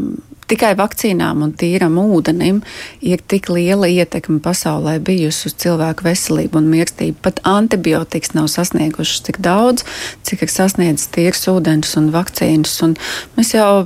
[0.51, 2.61] tikai vakcīnām un tīram ūdenim
[3.05, 7.17] ir tik liela ietekme pasaulē bijusi uz cilvēku veselību un mirstību.
[7.23, 9.85] Pat antibiotikas nav sasniegušas tik daudz,
[10.27, 12.75] cik ir sasniedzis tīrs ūdens un vakcīnas.
[12.85, 12.97] Un
[13.37, 13.85] mēs jau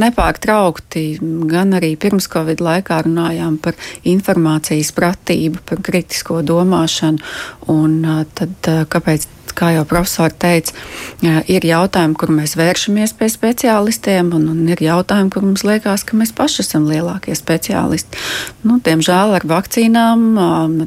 [0.00, 1.04] nepārtraukti
[1.50, 7.24] gan arī pirms Covid laikā runājām par informācijas pratību, par kritisko domāšanu.
[7.72, 8.00] Un
[8.36, 9.28] tad kāpēc?
[9.60, 10.74] Kā jau profesori teica,
[11.50, 16.18] ir jautājumi, kur mēs vēršamies pie speciālistiem, un, un ir jautājumi, kur mums liekas, ka
[16.20, 18.20] mēs paši esam lielākie speciālisti.
[18.64, 20.28] Nu, diemžēl ar vakcīnām,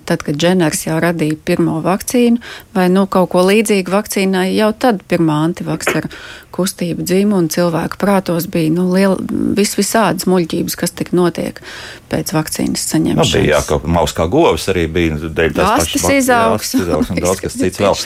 [0.08, 2.42] tad, kad Dženers jau radīja pirmo vakcīnu,
[2.76, 6.10] vai nu, kaut ko līdzīgu vakcīnai, jau tad pirmā antivaksera
[6.54, 9.18] kustība dzīvo un cilvēku prātos bija nu, liela,
[9.58, 11.60] vis visādas muļķības, kas tik notiek
[12.12, 13.32] pēc vakcīnas saņemšanas.
[13.34, 16.74] Nu, bija jā, kaut maus kā govs arī bija dēļ tās pašas izaugs.
[16.78, 17.98] izaugs un daudz kas cits vēl.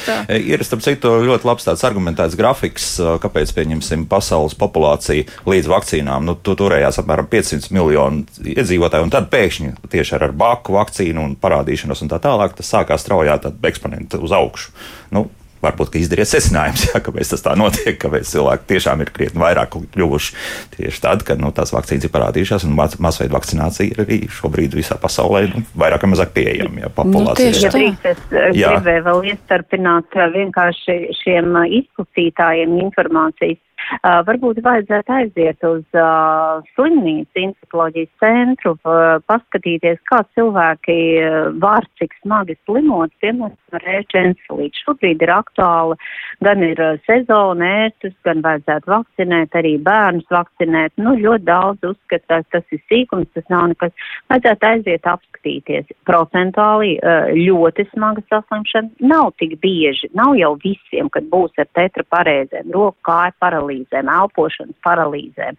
[0.57, 2.87] Ir, starp citu, ļoti labs tāds argumentēts grafiks,
[3.21, 9.29] kāpēc, pieņemsim, pasaules populācija līdz vakcīnām, nu, tu turējās apmēram 500 miljonu iedzīvotāju, un tad
[9.29, 13.37] pēkšņi tieši ar, ar baku vakcīnu un parādīšanos un tā tālāk, tas sākās straujā
[13.69, 14.73] eksponenti uz augšu.
[15.13, 15.27] Nu,
[15.67, 20.35] varbūt izdariet secinājumus, ja, kāpēc tas tā notiek, kāpēc cilvēki tiešām ir krietni vairāk kļuvuši
[20.77, 24.97] tieši tad, kad nu, tās vakcīnas ir parādījušās, un masveida vakcinācija ir arī šobrīd visā
[25.01, 26.85] pasaulē nu, vairāk vai mazāk pieejama.
[26.85, 27.53] Ja, populācija.
[27.53, 33.61] nu, drīkst, es eh, gribēju vēl iestarpināt eh, vienkārši šiem eh, izplatītājiem informācijas
[33.97, 41.85] Uh, varbūt vajadzētu aiziet uz uh, slimnīcu infekcijas centru, uh, paskatīties, kā cilvēki uh, var
[42.01, 44.83] cik smagi slimot, piemēram, ar ērčencelīti.
[44.83, 45.95] Šobrīd ir aktuāli,
[46.43, 50.97] gan ir uh, sezona ērtus, gan vajadzētu vakcinēt, arī bērnus vakcinēt.
[50.99, 53.95] Nu, ļoti daudz uzskatās, tas ir sīkums, tas nav nekas.
[54.33, 55.95] Vajadzētu aiziet apskatīties.
[56.09, 60.11] Procentuāli uh, ļoti smaga saslimšana nav tik bieži.
[60.17, 65.57] Nav jau visiem, kad būs ar tetra parēzēm, roku kāju paralīzi paralīzēm, elpošanas paralīzēm.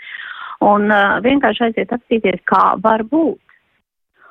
[0.61, 3.39] Un uh, vienkārši aiziet apstīties, kā var būt.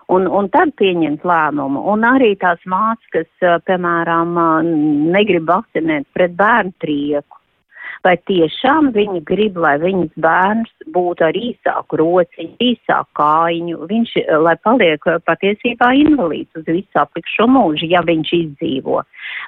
[0.09, 1.83] Un, un tad pieņemt lēmumu.
[1.91, 4.63] Un arī tās māsas, kas, uh, piemēram, uh,
[5.13, 7.36] negrib vakcinēt pret bērnu trieku,
[8.05, 14.37] vai tiešām viņi grib, lai viņas bērns būtu ar īsāku rociņu, īsāku kājiņu, viņš, eh,
[14.37, 19.01] lai paliek eh, patiesībā invalīds uz visu aplikušo mūžu, ja viņš izdzīvo.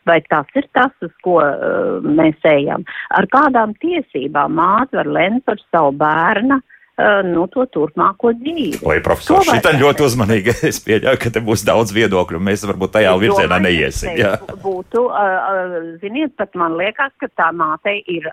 [0.05, 2.83] Vai tas ir tas, uz ko uh, mēs ejam?
[3.15, 6.59] Ar kādām tiesībām māte var lemt par savu bērnu?
[6.99, 8.81] Uh, nu, to turpmāko dzīvi.
[8.83, 13.13] Lai profesors šitā ļoti uzmanīgi, es pieļauju, ka te būs daudz viedokļu, mēs varbūt tajā
[13.13, 14.17] es virzienā neiesim.
[14.19, 14.33] Jā.
[14.59, 18.27] Būtu, uh, ziniet, pat man liekas, ka tā mātei ir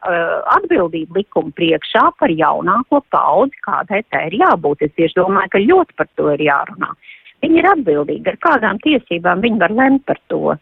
[0.57, 4.83] atbildība likuma priekšā par jaunāko paudzi, kādai tā ir jābūt.
[4.89, 6.91] Es tieši domāju, ka ļoti par to ir jārunā.
[7.45, 10.57] Viņi ir atbildīgi, ar kādām tiesībām viņi var lemt par to.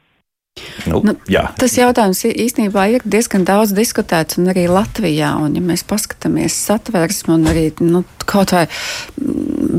[0.87, 1.49] Nu, nu, jā.
[1.59, 5.33] tas jautājums īstenībā ir diezgan daudz diskutēts, un arī Latvijā.
[5.43, 8.69] Un, ja mēs paskatāmies satversmi un arī nu, kaut vai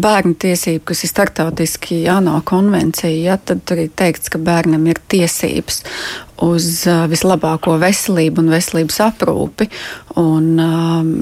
[0.06, 5.00] bērnu tiesību, kas ir startautiski ANO konvencija, ja, tad tur ir teikts, ka bērnam ir
[5.14, 5.80] tiesības
[6.44, 9.70] uz uh, vislabāko veselību un veselības aprūpi.
[10.20, 11.14] Un, um,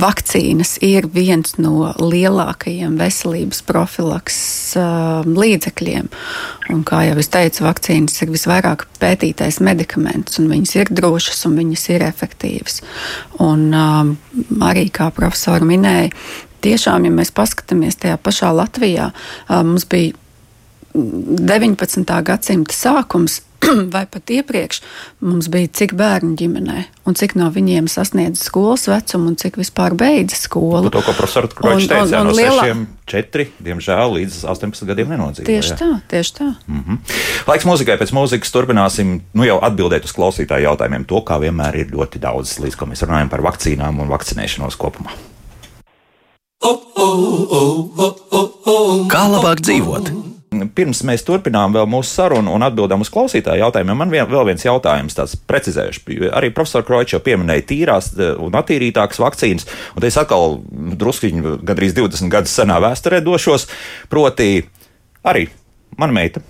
[0.00, 4.38] vakcīnas ir viens no lielākajiem veselības profilaks
[4.78, 6.08] uh, līdzekļiem.
[6.70, 11.58] Un, kā jau es teicu, vakcīnas ir visvairāk pētītais medikaments, un viņas ir drošas un
[11.58, 12.80] viņas ir efektīvas.
[13.42, 14.14] Un, um,
[14.66, 16.14] arī kā profesori minēja,
[16.64, 19.10] tiešām, ja mēs paskatāmies tajā pašā Latvijā,
[19.48, 20.14] um, mums bija
[20.94, 22.06] 19.
[22.26, 23.40] gadsimta sākums,
[23.94, 24.80] vai pat iepriekš
[25.24, 29.94] mums bija cik bērnu ģimenē, un cik no viņiem sasniedz skolas vecumu, un cik vispār
[29.98, 30.90] beidza skolu.
[30.92, 32.70] To, ko profesors Kročs teica, un, un, no lielā...
[32.70, 35.48] 6, 4, diemžēl līdz 18 gadiem nenodzīvoja.
[35.50, 36.48] Tieši tā, tieši tā.
[36.70, 37.16] Mm -hmm.
[37.50, 41.04] Laiks mūzikai pēc mūzikas turpināsim nu jau atbildēt uz klausītāju jautājumiem.
[41.10, 45.10] To, kā vienmēr ir ļoti daudz, līdz ko mēs runājam par vakcīnām un vakcinēšanos kopumā.
[49.10, 50.29] Kā labāk dzīvot?
[50.50, 55.14] Pirms mēs turpinām mūsu sarunu un atbildam uz klausītāju jautājumiem, man vien, vēl viens jautājums,
[55.14, 56.16] tāds precizējuši.
[56.34, 60.58] Arī profesors Kročs jau pieminēja tīrās e, un attīrītākas vakcīnas, un es atkal
[60.98, 63.68] druskuļi gandrīz 20 gadus senā vēsturē došos.
[64.10, 64.64] Proti,
[65.22, 65.46] arī
[66.00, 66.42] mana meita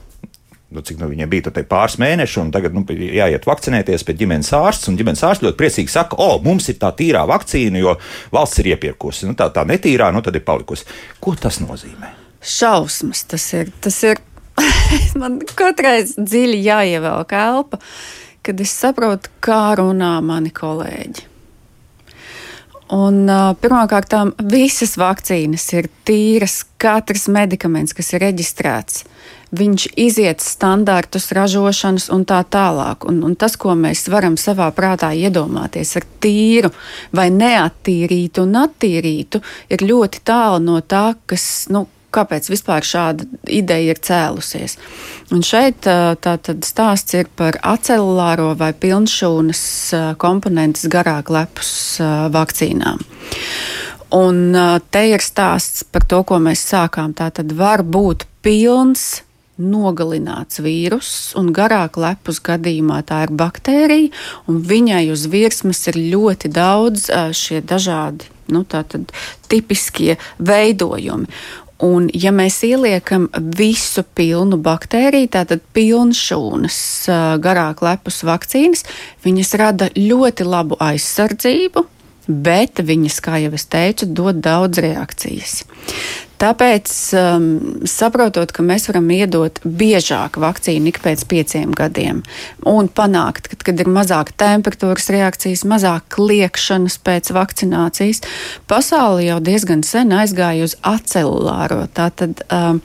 [0.71, 4.95] nu, cik nu, viņai bija pāris mēneši, un tagad nu, jāiet vakcinēties pie ģimenes ārsta.
[4.97, 7.97] Ģimenes ārsts ļoti priecīgi saka, o, mums ir tā tīrā vakcīna, jo
[8.33, 9.29] valsts ir iepirkusi.
[9.29, 10.87] Nu, tā, tā netīrā, nu tad ir palikusi.
[11.21, 12.30] Ko tas nozīmē?
[12.41, 13.25] Šausmas.
[13.31, 14.21] Tas ir, tas ir
[15.21, 17.81] man katreiz dziļi jāievelk elpa,
[18.45, 21.29] kad es saprotu, kā runā mani kolēģi.
[22.91, 24.17] Un, uh, Pirmkārt,
[24.51, 29.05] visas vakcīnas ir tīras, katrs medikaments, kas ir reģistrēts,
[29.55, 33.07] viņš iziet standartus ražošanas un tā tālāk.
[33.07, 36.73] Un, un tas, ko mēs varam savā prātā iedomāties ar tīru
[37.15, 43.95] vai neattīrītu un attīrītu, ir ļoti tālu no tā, kas, nu, kāpēc vispār šāda ideja
[43.95, 44.77] ir cēlusies.
[45.35, 49.63] Un šeit tātad stāsts ir par acelulāro vai pilnšūnas
[50.21, 51.73] komponentes garāk lepus
[52.35, 53.01] vakcīnām.
[54.11, 54.39] Un
[54.91, 57.15] te ir stāsts par to, ko mēs sākām.
[57.15, 59.21] Tā tad var būt pilns
[59.61, 64.11] nogalināts vīruss, un garāk lepus gadījumā tā ir baktērija,
[64.49, 68.65] un viņai uz virsmas ir ļoti daudz šie dažādi nu,
[69.51, 71.29] tipiskie veidojumi.
[71.81, 76.81] Un, ja mēs ieliekam visu pilnu baktēriju, tātad pilnšūnas
[77.41, 78.85] garāk lepus vakcīnas,
[79.25, 81.87] viņas rada ļoti labu aizsardzību,
[82.29, 85.63] bet viņas, kā jau es teicu, dod daudz reakcijas.
[86.41, 87.47] Tāpēc, um,
[87.89, 92.23] saprotot, ka mēs varam iedot biežāk vakcīnu ik pēc pieciem gadiem
[92.69, 98.23] un panākt, ka, kad ir mazāk temperatūras reakcijas, mazāk kliekšanas pēc vakcinācijas,
[98.71, 101.83] pasaule jau diezgan sen aizgāja uz acelulāro.
[101.93, 102.81] Tātad, um,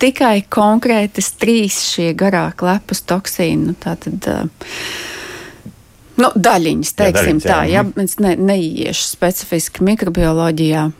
[0.00, 3.70] tikai konkrētas trīs šie garāk lepus toksīni.
[3.70, 4.76] Nu, tātad, uh,
[6.20, 7.54] Nu, daļiņas, teiksim jā, daļiņas, jā.
[7.54, 10.90] tā, ja mēs ne, neiešu specifiski mikrobioloģijā.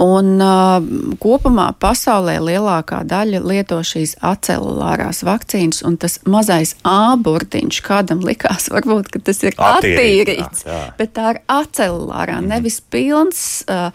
[0.00, 0.80] Un uh,
[1.20, 9.08] kopumā pasaulē lielākā daļa lieto šīs acelulārās vakcīnas, un tas mazais āburtiņš kādam likās, varbūt,
[9.12, 10.66] ka tas ir attīrīts,
[11.00, 12.50] bet tā ir acelulārā, mm.
[12.52, 13.44] nevis pilns.
[13.68, 13.88] Uh,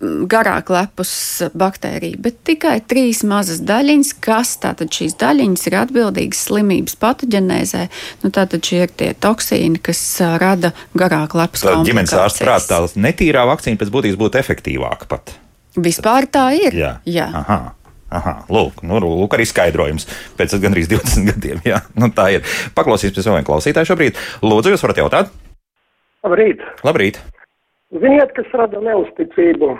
[0.00, 1.12] garāk lepus
[1.56, 7.82] baktērija, bet tikai trīs mazas daļiņas, kas tātad šīs daļiņas ir atbildīgas slimības patoģenēzē.
[8.24, 10.00] Nu, tātad šie ir tie toksīni, kas
[10.40, 11.66] rada garāk lepus.
[11.66, 15.34] Tā ģimenes ārsts prāt, tā netīrā vakcīna pēc būtības būtu efektīvāka pat.
[15.76, 16.74] Vispār tā ir.
[16.74, 16.94] Jā.
[17.08, 17.28] Jā.
[17.42, 17.60] Aha.
[18.10, 21.60] Aha, lūk, nu, lūk, arī skaidrojums pēc gandrīz 20 gadiem.
[21.62, 22.56] Jā, nu, tā ir.
[22.74, 24.18] Paklausīsimies pēc vēl viena klausītāja šobrīd.
[24.42, 25.36] Lūdzu, jūs varat jautāt?
[26.26, 26.64] Labrīt!
[26.82, 27.20] Labrīt!
[27.90, 29.72] Ziniet, kas rada neusticību?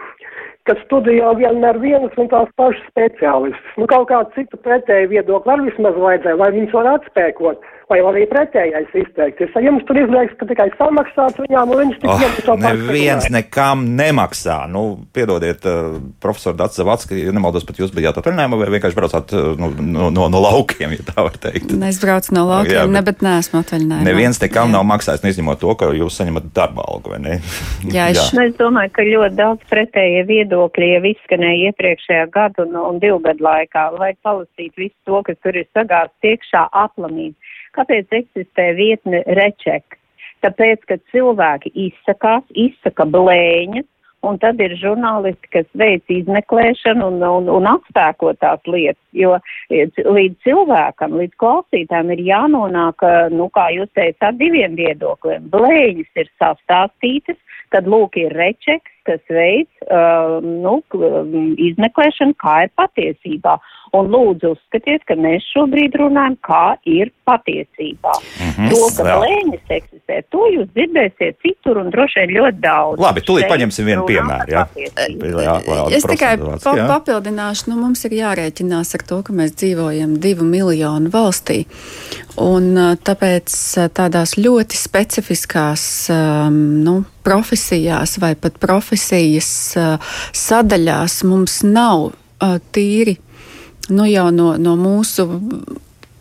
[0.67, 3.77] Ka studijā vienmēr vienas un tās pašas speciālistas.
[3.79, 8.25] Nu, kaut kādu citu pretēju viedokli var vismaz vajadzēja, lai viņus var atspēkot vai arī
[8.31, 9.51] pretējais izteikties.
[9.57, 13.85] Ja jums tur izliekas, ka tikai samaksāts viņām, un viņš tik oh, to neviens nekam
[13.99, 14.63] nemaksā.
[14.71, 14.85] Nu,
[15.17, 19.35] piedodiet, uh, profesor Dats Zavats, ka, ja nemaldos, pat jūs bijāt atvaļinājumā vai vienkārši braucāt
[19.35, 21.75] uh, nu, no, no, no laukiem, ja tā var teikt.
[21.91, 24.07] Es braucu no laukiem, jā, ne, bet neesmu atvaļinājumā.
[24.07, 24.77] Neviens nekam jā.
[24.79, 27.39] nav maksājis, neizņemot to, ka jūs saņemat darba algu, vai ne?
[27.91, 28.27] jā, es, jā.
[28.39, 33.19] Nu, es domāju, ka ļoti daudz pretējie viedokļi jau izskanēja iepriekšējā gadu un, un divu
[33.25, 33.89] gadu laikā.
[33.99, 37.35] Vajag palasīt visu to, kas tur ir sagāzts iekšā aplamīgi.
[37.77, 39.97] Kāpēc eksistē vietne reček?
[40.45, 43.87] Tāpēc, ka cilvēki izsakās, izsaka blēņas,
[44.27, 49.37] un tad ir žurnālisti, kas veic izmeklēšanu un, un, un atspēko tās lietas, jo
[49.73, 55.49] e, līdz cilvēkam, līdz klausītājiem ir jānonāk, e, nu, kā jūs teicāt, diviem viedokļiem.
[55.53, 57.41] Blēņas ir sastāstītas,
[57.75, 60.77] tad lūk ir rečeks, kas veids uh, nu,
[61.71, 63.57] izmeklēšanu, kā ir patiesībā.
[63.97, 68.13] Un lūdzu uzskatiet, ka mēs šobrīd runājam, kā ir patiesībā.
[68.15, 68.69] Mm -hmm.
[68.71, 73.03] To, ka blēņas eksistē, to jūs dzirdēsiet citur un droši vien ļoti daudz.
[73.03, 74.53] Labi, tūlīt paņemsim vienu piemēru.
[74.53, 74.67] Jā.
[74.77, 76.87] Jā, jā, es tikai pa jā.
[76.87, 81.65] papildināšu, nu mums ir jārēķinās ar to, ka mēs dzīvojam divu miljonu valstī.
[82.39, 83.57] Un tāpēc
[83.93, 85.83] tādās ļoti specifiskās
[86.15, 93.19] um, nu, profesijās vai pat profesijas uh, sadaļās mums nav uh, tīri
[93.95, 95.27] nu, jau no, no mūsu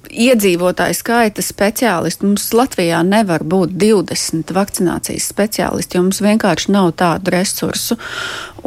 [0.10, 2.26] iedzīvotāju skaita speciālisti.
[2.26, 7.99] Mums Latvijā nevar būt 20 vakcinācijas speciālisti, jo mums vienkārši nav tādu resursu.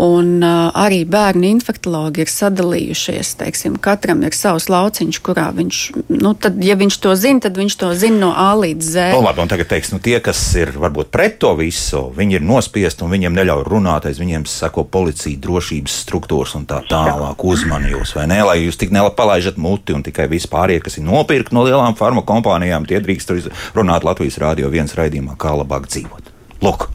[0.01, 3.34] Un uh, arī bērnu infektologi ir sadalījušies.
[3.40, 5.80] Teiksim, katram ir savs lauciņš, kurā viņš,
[6.16, 9.09] nu, tad, ja viņš to zina, tad viņš to zina no A līdz Z.
[9.12, 12.47] No, nu, labi, tagad teiks, nu, tie, kas ir varbūt pret to visu, viņi ir
[12.47, 17.93] nospiesti un viņiem neļauj runāt, aiz viņiem sako policija, drošības struktūras un tā tālāk uzmani
[17.93, 21.66] jūs, vai ne, lai jūs tik nelapalaižat muti un tikai vispārie, kas ir nopirkti no
[21.68, 26.34] lielām farma kompānijām, tie drīkst runāt Latvijas rādio viens raidījumā, kā labāk dzīvot.
[26.62, 26.90] Lūk!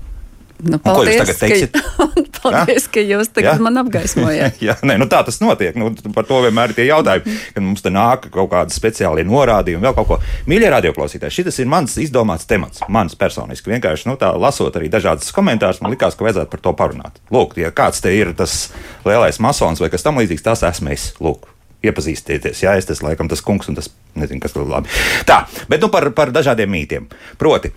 [0.66, 1.76] Nu, paldies, ko jūs tagad teiksiet?
[1.76, 2.06] Ka,
[2.42, 2.92] paldies, ja?
[2.96, 3.64] ka jūs tagad ja?
[3.64, 4.58] man apgaismojat.
[4.68, 5.78] Jā, nē, nu tā tas notiek.
[5.78, 9.86] Nu, par to vienmēr ir tie jautājumi, kad mums te nāk kaut kādi speciāli norādījumi,
[9.86, 10.20] vēl kaut ko.
[10.50, 13.76] Mīļie radioklausītāji, šis ir mans izdomāts temats, mans personiski.
[13.76, 17.22] Vienkārši, nu tā lasot arī dažādas komentārus, man likās, ka vajadzētu par to parunāt.
[17.34, 18.72] Lūk, ja kāds te ir tas
[19.06, 21.12] lielais masons vai kas tam līdzīgs, tas esmu es.
[21.22, 21.46] Lūk,
[21.86, 22.64] iepazīstieties.
[22.66, 24.90] Jā, es tas laikam tas kungs, un tas nezinu, kas tur labi.
[25.30, 27.06] Tā, bet nu par, par dažādiem mītiem.
[27.38, 27.70] Proti,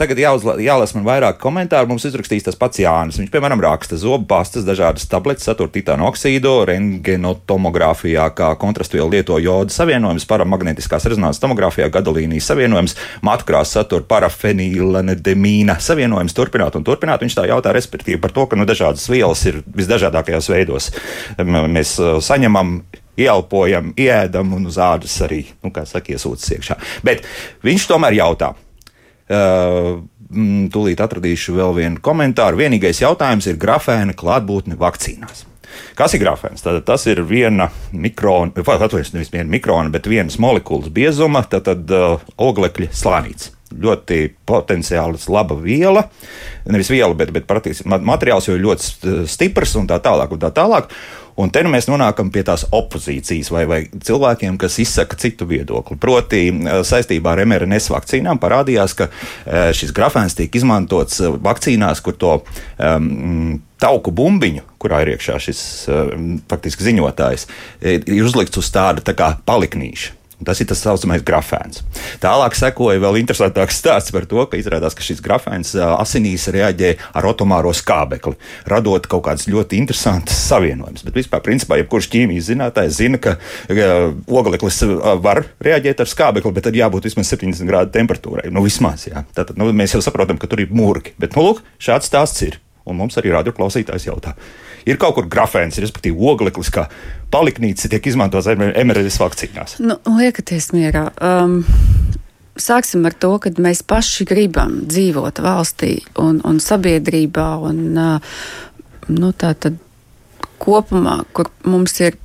[0.00, 1.90] tagad jāuzla, jālasa man vairāk komentāru.
[1.92, 3.20] Mums izrakstīs tas pats Jānis.
[3.20, 9.74] Viņš, piemēram, raksta zobu pastas, dažādas tabletes, satur titānu oksīdu, rentgenotomogrāfijā, kā kontrastvielu lieto jodu
[9.74, 16.36] savienojums, paramagnetiskās rezonanses tomogrāfijā, gadolīnijas savienojums, matkrās satur parafenīlenedemīna savienojums.
[16.36, 17.22] Turpināt un turpināt.
[17.22, 20.90] Viņš tā jautā, respektīvi, par to, ka nu, dažādas vielas ir visdažādākajos veidos.
[21.38, 22.80] Mēs saņemam
[23.18, 26.78] ieelpojam, ieēdam un uz ādas arī, nu, kā saka, iesūcas iekšā.
[27.06, 27.26] Bet
[27.66, 28.54] viņš tomēr jautā.
[29.28, 29.98] Uh,
[30.72, 32.60] tūlīt atradīšu vēl vienu komentāru.
[32.60, 35.44] Vienīgais jautājums ir grafēna klātbūtne vakcīnās.
[35.98, 36.64] Kas ir grafēns?
[36.64, 41.92] Tad tas ir viena mikrona, atvainojiet, nevis viena mikrona, bet vienas molekulas biezuma, tad, tad
[41.94, 43.52] uh, oglekļa slānīts.
[43.68, 46.06] Ļoti potenciāli laba viela,
[46.68, 47.48] nevis viela, bet, bet
[47.84, 50.32] materiāls jau ir ļoti stiprs un tā tālāk.
[50.32, 50.92] Un tā tālāk.
[51.38, 55.94] Un te nu mēs nonākam pie tās opozīcijas vai, vai cilvēkiem, kas izsaka citu viedokli.
[56.02, 56.40] Proti,
[56.88, 59.06] saistībā ar mRNS vakcīnām parādījās, ka
[59.76, 65.62] šis grafēns tiek izmantots vakcīnās, kur to um, tauku bumbiņu, kurā ir iekšā šis
[65.94, 67.46] um, faktiski ziņotājs,
[67.86, 70.17] ir uzlikts uz tāda tā kā paliknīša.
[70.46, 71.80] Tas ir tas saucamais grafēns.
[72.22, 77.26] Tālāk sekoja vēl interesantāks stāsts par to, ka izrādās, ka šis grafēns asinīs reaģē ar
[77.26, 78.38] otomāro skābekli,
[78.70, 81.02] radot kaut kādas ļoti interesantas savienojumus.
[81.08, 83.34] Bet vispār, principā, jebkurš ķīmijas zinātājs zina, ka
[84.30, 84.78] ogleklis
[85.26, 88.46] var reaģēt ar skābekli, bet tad jābūt vismaz 70 grādu temperatūrai.
[88.54, 89.26] Nu, vismaz, jā.
[89.34, 91.16] Tātad nu, mēs jau saprotam, ka tur ir mūrgi.
[91.18, 92.62] Bet, nu, lūk, šāds stāsts ir.
[92.88, 94.32] Un mums arī radioklausītājs jautā,
[94.86, 96.86] ir kaut kur grafēns, respektīvi ogleklis, kā
[97.32, 99.78] paliknīca tiek izmantots MRS vakcīnās?
[99.84, 101.08] Nu, liekaties mierā.
[101.22, 101.62] Um...
[102.58, 108.40] Sāksim ar to, ka mēs paši gribam dzīvot valstī un, un sabiedrībā, un uh,
[109.14, 109.78] nu, tā tad
[110.58, 112.18] kopumā, kur mums ir,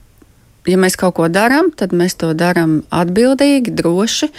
[0.66, 4.32] ja mēs kaut ko darām, tad mēs to darām atbildīgi, droši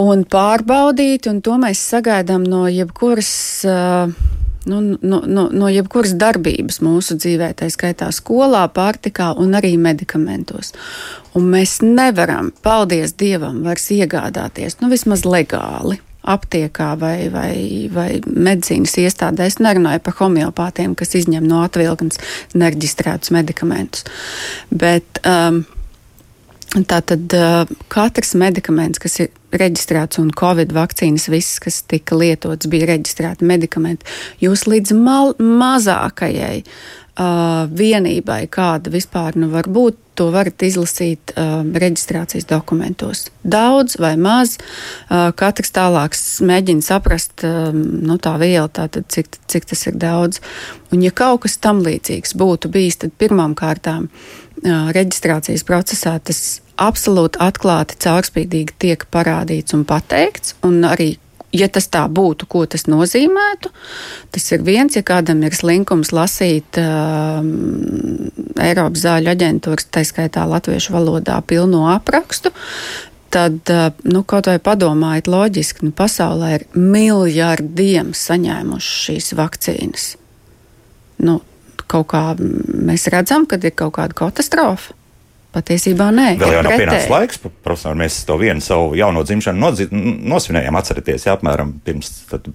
[0.00, 3.32] un pārbaudīti, un to mēs sagaidām no jebkuras.
[3.68, 9.76] Uh, nu, no, no, no jebkuras darbības mūsu dzīvē, tā skaitā skolā, pārtikā un arī
[9.80, 10.74] medikamentos.
[11.38, 16.00] Un mēs nevaram, paldies Dievam, vairs iegādāties, nu vismaz legāli.
[16.20, 17.54] Aptiekā vai, vai,
[17.88, 19.46] vai medicīnas iestādē.
[19.48, 22.20] Es nerunāju par homeopātiem, kas izņem no atvilknes
[22.52, 24.04] nereģistrētus medikamentus.
[24.68, 25.62] Bet um,
[26.70, 27.32] Tātad
[27.90, 34.06] katrs medikaments, kas ir reģistrēts, un Covid vakcīnas, visas, kas tika lietotas, bija reģistrēti medikamenti.
[34.44, 41.62] Jūs līdz mal, mazākajai uh, vienībai, kāda vispār nu var būt, to varat izlasīt uh,
[41.64, 43.24] reģistrācijas dokumentos.
[43.42, 46.14] Daudz vai maz, uh, katrs tālāk
[46.44, 50.42] mēģina saprast, uh, nu, tā viela, tātad, cik, cik tas ir daudz.
[50.92, 54.10] Un, ja kaut kas tam līdzīgs būtu bijis, tad pirmām kārtām
[54.64, 61.14] reģistrācijas procesā tas absolūti atklāti, caurspīdīgi tiek parādīts un pateikts, un arī
[61.52, 63.72] ja tas tā būtu, ko tas nozīmētu,
[64.30, 67.50] tas ir viens, ja kādam ir slinkums lasīt um,
[68.60, 72.54] Eiropas zāļu aģentūras, tā skaitā latviešu valodā, pilno aprakstu.
[73.30, 73.70] Tad,
[74.10, 80.08] nu, kaut vai padomājiet, loģiski, nu, pasaulē ir miljardiem saņēmuši šīs vakcīnas
[81.20, 81.40] nu,
[81.90, 84.94] kaut kā mēs redzam, ka ir kaut kāda katastrofa.
[85.50, 86.26] Patiesībā nē.
[86.38, 89.70] Vēl jau nav pienācis laiks, profesor, mēs to vienu savu jauno dzimšanu
[90.30, 92.10] nosvinējām, atcerieties, jā, apmēram pirms,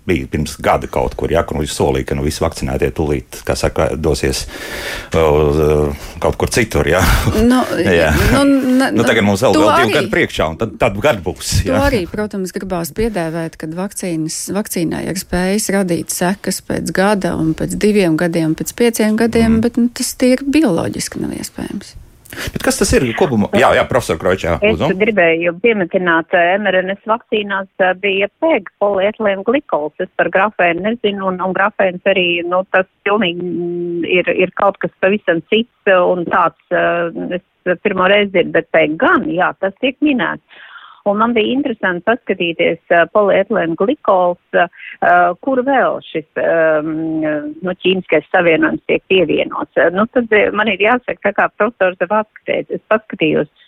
[0.07, 3.57] bija pirms gada kaut kur, jā, kur viņš solīja, ka nu visi vakcinētie tūlīt, kā
[3.59, 4.45] saka, dosies
[5.11, 7.01] uz uh, kaut kur citur, jā.
[7.35, 7.65] Nu,
[7.99, 8.13] jā.
[8.31, 11.51] Nu, ne, nu, tagad mums vēl, vēl divi gadi priekšā, un tad, tad gadi būs.
[11.67, 11.75] Jā.
[11.75, 17.51] To arī, protams, gribās piedēvēt, kad vakcīnas, vakcīnai ir spējas radīt sekas pēc gada un
[17.59, 19.61] pēc diviem gadiem, pēc pieciem gadiem, mm.
[19.67, 21.97] bet nu, tas tīri bioloģiski nav iespējams.
[22.53, 23.49] Bet kas tas ir kopumā?
[23.57, 24.57] Jā, jā profesor Kročā.
[24.59, 24.97] Es lūdzu.
[25.01, 29.95] gribēju piemetināt, eh, mRNS vakcīnās eh, bija PEG, polietilēna glikols.
[30.03, 34.79] Es par grafēnu nezinu, un, un grafēns arī, nu, tas pilnīgi mm, ir, ir kaut
[34.83, 39.75] kas pavisam cits un tāds, eh, es pirmo reizi dzirdu, bet PEG gan, jā, tas
[39.81, 40.63] tiek minēts.
[41.05, 44.61] Un man bija interesanti paskatīties polietilēnu glikols,
[45.45, 46.25] kur vēl šis
[46.85, 49.83] nu, ķīmiskais savienojums tiek pievienots.
[49.93, 53.65] Nu, tad man ir jāsaka, tā kā profesors tev atskatīt, es paskatījos uh,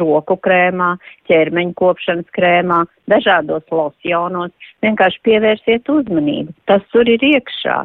[0.00, 0.94] roku krēmā,
[1.28, 4.50] ķermeņa kopšanas krēmā, dažādos losjonos.
[4.84, 6.54] Vienkārši pievērsiet uzmanību.
[6.66, 7.84] Tas tur ir iekšā.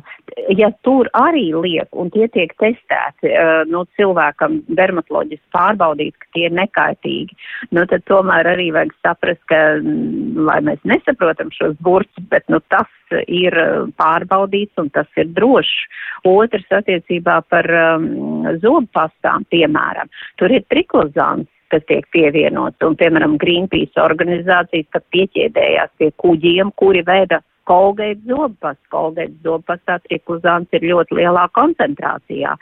[0.57, 6.47] Ja tur arī liek un tie tiek testēti, uh, nu, cilvēkam dermatoloģiski pārbaudīt, ka tie
[6.49, 7.37] ir nekaitīgi,
[7.75, 12.61] nu, tad tomēr arī vajag saprast, ka, mm, lai mēs nesaprotam šos burtus, bet, nu,
[12.73, 12.89] tas
[13.27, 13.55] ir
[13.99, 15.85] pārbaudīts un tas ir drošs.
[16.29, 20.11] Otrs attiecībā par um, zobu pastām, piemēram,
[20.41, 22.81] tur ir triklozāns kas tiek pievienots.
[22.85, 28.77] Un, piemēram, Greenpeace organizācijas, kad pieķēdējās pie kuģiem, kuri veda kolgaitu zobpas.
[28.93, 32.55] Kolgaitu zobpastā triklozāns ir ļoti lielā koncentrācijā.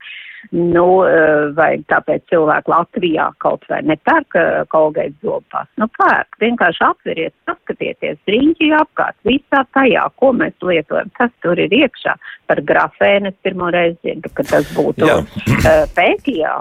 [0.52, 5.68] Nu, eh, vai tāpēc cilvēki Latvijā kaut vai nepērk eh, kolgaitu zobpas?
[5.82, 6.38] Nu, pērk.
[6.44, 12.16] Vienkārši atveriet, paskatieties riņķī apkārt, visā tajā, ko mēs lietojam, kas tur ir iekšā.
[12.48, 16.54] Par grafēnu es pirmo reizi dzirdu, ka tas būtu uh, pētījā.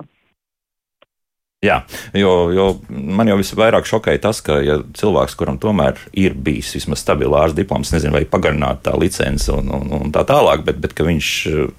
[1.66, 1.80] Jā,
[2.14, 7.02] jo, jo man jau visvairāk šokēja tas, ka ja cilvēks, kuram tomēr ir bijis vismaz
[7.02, 11.06] stabilārs diploms, nezinu, vai pagarināt tā licence un, un, un tā tālāk, bet, bet ka
[11.08, 11.32] viņš,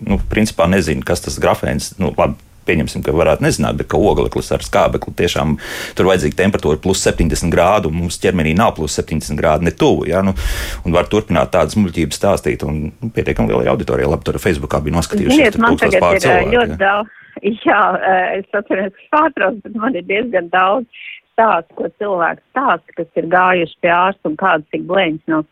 [0.09, 4.51] nu, principā nezina, kas tas grafēns, nu, labi, pieņemsim, ka varētu nezināt, bet ka ogleklis
[4.51, 5.55] ar skābekli tiešām
[5.95, 10.07] tur vajadzīga temperatūra plus 70 grādu, un mums ķermenī nav plus 70 grādu ne tuvu.
[10.11, 10.23] Ja?
[10.25, 10.35] Nu,
[10.83, 15.39] un var turpināt tādas muļķības stāstīt, un pietiekami lielai auditorijai, labi, tur Facebookā bija noskatījušies.
[15.39, 16.81] Ziniet, man tagad ir cilvēki, ļoti ja?
[16.83, 17.16] daudz
[17.67, 17.83] Jā,
[18.38, 20.88] es atceros, ka pārtrauc, bet man ir diezgan daudz
[21.38, 25.43] stāstu, ko cilvēks stāsta, kas ir gājuši pie ārsta un kādas tik blēņas nav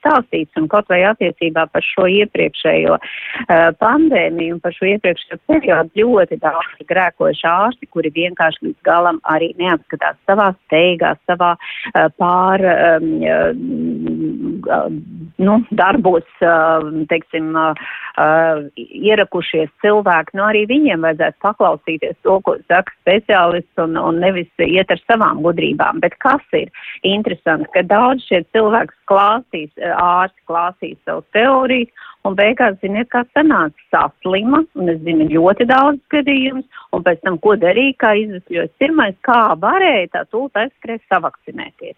[0.00, 6.02] stāstīts, un kaut vai attiecībā par šo iepriekšējo uh, pandēmiju un par šo iepriekšējo periodu
[6.02, 12.66] ļoti daudz grēkojuši ārsti, kuri vienkārši līdz galam arī neapskatās savā steigā, savā uh, pār,
[12.66, 14.90] um, uh,
[15.38, 17.78] nu, darbos, uh, teiksim, uh,
[18.18, 24.50] uh, ierakušies cilvēki, nu arī viņiem vajadzētu paklausīties to, ko saka speciālists un, un nevis
[24.66, 26.02] iet ar savām gudrībām.
[26.04, 26.70] Bet kas ir
[27.06, 31.90] interesanti, ka daudz šie cilvēki klāstīs, ārsti klāstīs savu teoriju
[32.28, 37.40] un beigās, ziniet, kā sanāca saslima, un es zinu ļoti daudz gadījumus, un pēc tam,
[37.40, 41.96] ko darīja, kā izvesļojas pirmais, kā varēja tā tūlīt aizskrēt savakcinēties.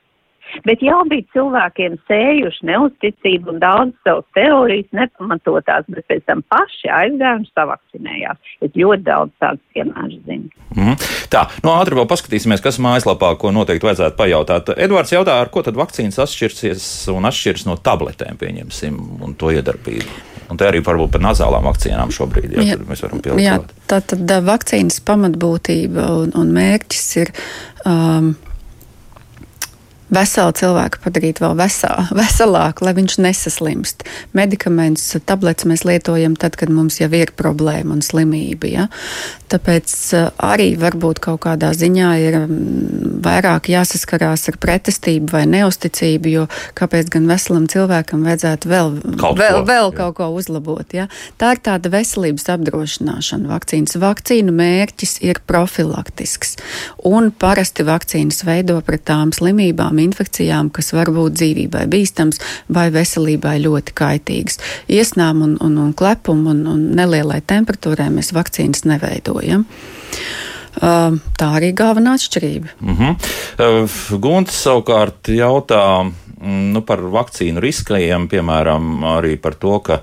[0.67, 6.91] Bet jau bija cilvēkiem sējuši neusticību un daudz savas teorijas nepamatotās, bet pēc tam paši
[6.93, 8.53] aizgāja un savakcinējās.
[8.67, 10.51] Es ļoti daudz tādu piemēru zinu.
[10.77, 10.99] Mm.
[11.33, 14.75] Tā, no ātri vēl paskatīsimies, kas mājaslapā, ko noteikti vajadzētu pajautāt.
[14.77, 20.21] Edvards jautā, ar ko tad vakcīnas atšķirsies un atšķirs no tabletēm, pieņemsim, un to iedarbību.
[20.53, 23.45] Un te arī varbūt par nazālām vakcīnām šobrīd, ja, jā, mēs varam pielikt.
[23.47, 27.33] Jā, tā tad vakcīnas pamatbūtība un, un mērķis ir.
[27.89, 28.35] Um,
[30.13, 34.07] veselu cilvēku padarīt vēl vesā, veselāku, lai viņš nesaslimst.
[34.37, 38.71] Medikamentus, tabletes mēs lietojam tad, kad mums jau ir problēma un slimība.
[38.71, 38.89] Ja?
[39.53, 46.33] Tāpēc eh, arī varbūt kaut kādā ziņā ir mm, vairāk jāsaskarās ar pretestību vai neusticību,
[46.33, 46.47] jo
[46.79, 50.97] kāpēc gan veselam cilvēkam vajadzētu vēl kaut vēl, ko, vēl kaut ko uzlabot.
[50.97, 51.09] Ja?
[51.41, 53.99] Tā ir tāda veselības apdrošināšana vakcīnas.
[54.03, 56.57] Vakcīnu mērķis ir profilaktisks,
[57.09, 62.41] un parasti vakcīnas veido pret tām slimībām, infekcijām, kas var būt dzīvībai bīstams
[62.73, 64.61] vai veselībai ļoti kaitīgs.
[64.93, 69.67] Iesnām un, un, un klepumu un, un nelielai temperatūrai mēs vakcīnas neveidojam.
[70.73, 72.69] Tā arī galvenā atšķirība.
[72.81, 73.17] Uh -huh.
[73.61, 80.01] uh, Gunts savukārt jautā mm, nu, par vakcīnu riskajiem, piemēram, arī par to, ka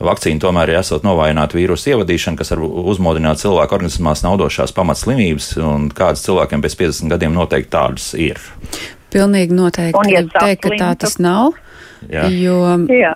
[0.00, 5.90] vakcīna tomēr ir esot novājināta vīrusu ievadīšana, kas var uzmodināt cilvēku organismā naudošās pamatslimības, un
[5.90, 8.38] kādas cilvēkiem pēc 50 gadiem noteikti tādas ir.
[9.12, 9.98] Pilnīgi noteikti.
[9.98, 11.52] Un, ja teikt, ka tā tas nav.
[12.10, 12.24] Jā.
[12.34, 12.56] Jo
[12.90, 13.12] Jā.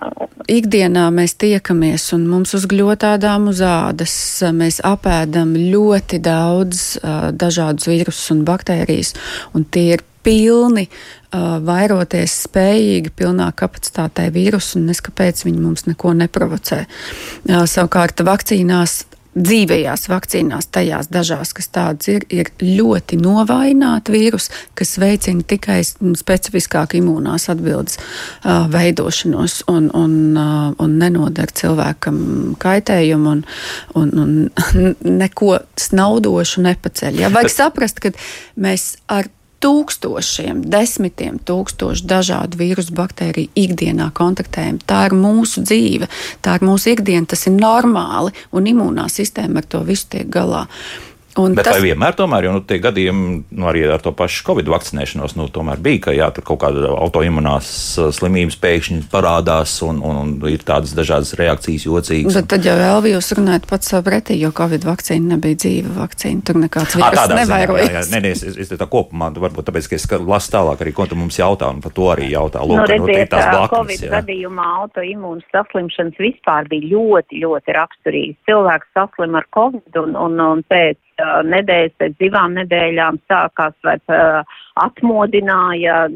[0.47, 4.13] ikdienā mēs tiekamies un mums uzgļot tādām uz ādas.
[4.55, 9.13] Mēs apēdam ļoti daudz uh, dažādus vīrusus un baktērijas,
[9.57, 16.15] un tie ir pilni, uh, vairoties spējīgi, pilnā kapacitātē vīrusu, un neskapēc viņi mums neko
[16.23, 16.83] neprovocē.
[16.87, 19.01] Uh, savukārt vakcīnās
[19.37, 26.99] dzīvējās vakcīnās, tajās dažās, kas tādas ir, ir ļoti novājināti vīrusi, kas veicina tikai specifiskāku
[27.01, 32.19] imūnās atbildes uh, veidošanos un, un, uh, un nenodara cilvēkam
[32.61, 33.45] kaitējumu un,
[33.99, 34.35] un, un
[35.21, 37.23] neko snaudošu nepaceļ.
[37.23, 37.33] Ja?
[37.33, 38.13] Vajag saprast, ka
[38.59, 39.29] mēs ar
[39.63, 44.79] tūkstošiem, desmitiem tūkstošu dažādu vīrusu baktēriju ikdienā kontaktējam.
[44.85, 46.09] Tā ir mūsu dzīve,
[46.45, 50.67] tā ir mūsu ikdiena, tas ir normāli, un imūnā sistēma ar to visu tiek galā.
[51.37, 51.77] Un Bet tas...
[51.77, 55.47] vai vienmēr tomēr, jo nu, tie gadījumi nu, arī ar to pašu Covid vakcinēšanos, nu,
[55.53, 57.69] tomēr bija, ka jā, tur kaut kāda autoimunās
[57.99, 62.39] uh, slimības pēkšņi parādās un, un, un ir tādas dažādas reakcijas jocīgas.
[62.39, 66.45] Bet tad jau vēl jūs runājat pats savu pretī, jo Covid vakcīna nebija dzīva vakcīna,
[66.47, 68.11] tur nekāds vīrus nevairojas.
[68.13, 71.07] Nē, nē, es, es, es tā kopumā, varbūt tāpēc, ka es lasu tālāk arī, ko
[71.09, 72.63] tu mums jautā, un par to arī jautā.
[72.65, 74.13] Lūk, nu, redziet, nu, tās blaknes, Covid jā.
[74.17, 78.39] gadījumā autoimūnas saslimšanas vispār bija ļoti, ļoti raksturīgas.
[78.49, 84.57] Cilvēks saslim ar Covid un, un, un pēc nedēļas, pēc divām nedēļām sākās vai uh,
[84.83, 86.07] atmodināja.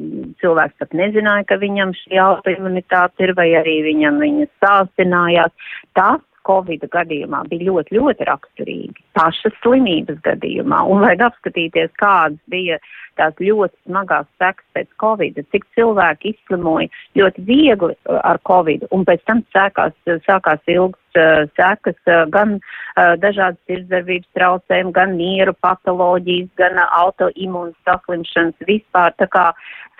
[0.41, 5.71] Cilvēks pat nezināja, ka viņam šī autoimunitāte ir, vai arī viņam viņas sāsinājās.
[5.97, 9.03] Tas Covid gadījumā bija ļoti, ļoti raksturīgi.
[9.17, 10.81] Pašas slimības gadījumā.
[10.89, 12.79] Un vajag apskatīties, kādas bija
[13.21, 19.23] tās ļoti smagās sekas pēc Covid, cik cilvēki izslimoja ļoti viegli ar Covid, un pēc
[19.29, 19.93] tam sākās,
[20.25, 27.77] sākās ilgas uh, sekas, uh, gan uh, dažādas sirdsdarbības traucējumi, gan mieru patoloģijas, gan autoimūnas
[27.87, 29.13] saslimšanas vispār.
[29.21, 29.49] Tā kā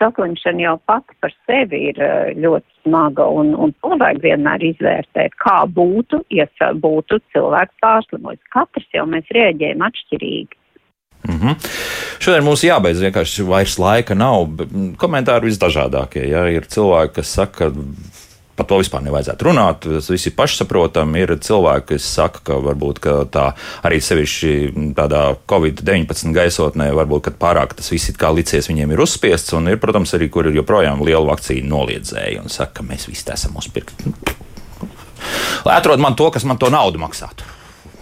[0.02, 2.00] saslimšana jau pati par sevi ir
[2.42, 6.48] ļoti smaga, un, un to vajag vienmēr izvērtēt, kā būtu, ja
[6.82, 8.42] būtu cilvēks pārslimojis.
[8.56, 10.61] Katrs jau mēs rēģējam atšķirīgi.
[11.28, 11.56] Mm -hmm.
[12.20, 14.48] Šodien mums jābeidz vienkārši vairs laika nav.
[14.98, 16.28] Komentāri visdažādākie.
[16.30, 16.48] Ja?
[16.50, 17.72] Ir cilvēki, kas saka, ka
[18.56, 19.86] par to vispār nevajadzētu runāt.
[19.86, 21.24] Tas viss ir pašsaprotami.
[21.24, 23.46] Ir cilvēki, kas saka, ka varbūt ka tā
[23.88, 24.52] arī sevišķi
[24.98, 29.54] tādā Covid-19 gaisotnē, varbūt pārāk tas viss ir kā licies viņiem ir uzspiests.
[29.58, 33.26] Un ir, protams, arī kur ir joprojām liela vakcīna noliedzēji un saka, ka mēs visi
[33.34, 34.14] esam uzpirkti.
[35.66, 37.61] Lai atrod man to, kas man to naudu maksātu.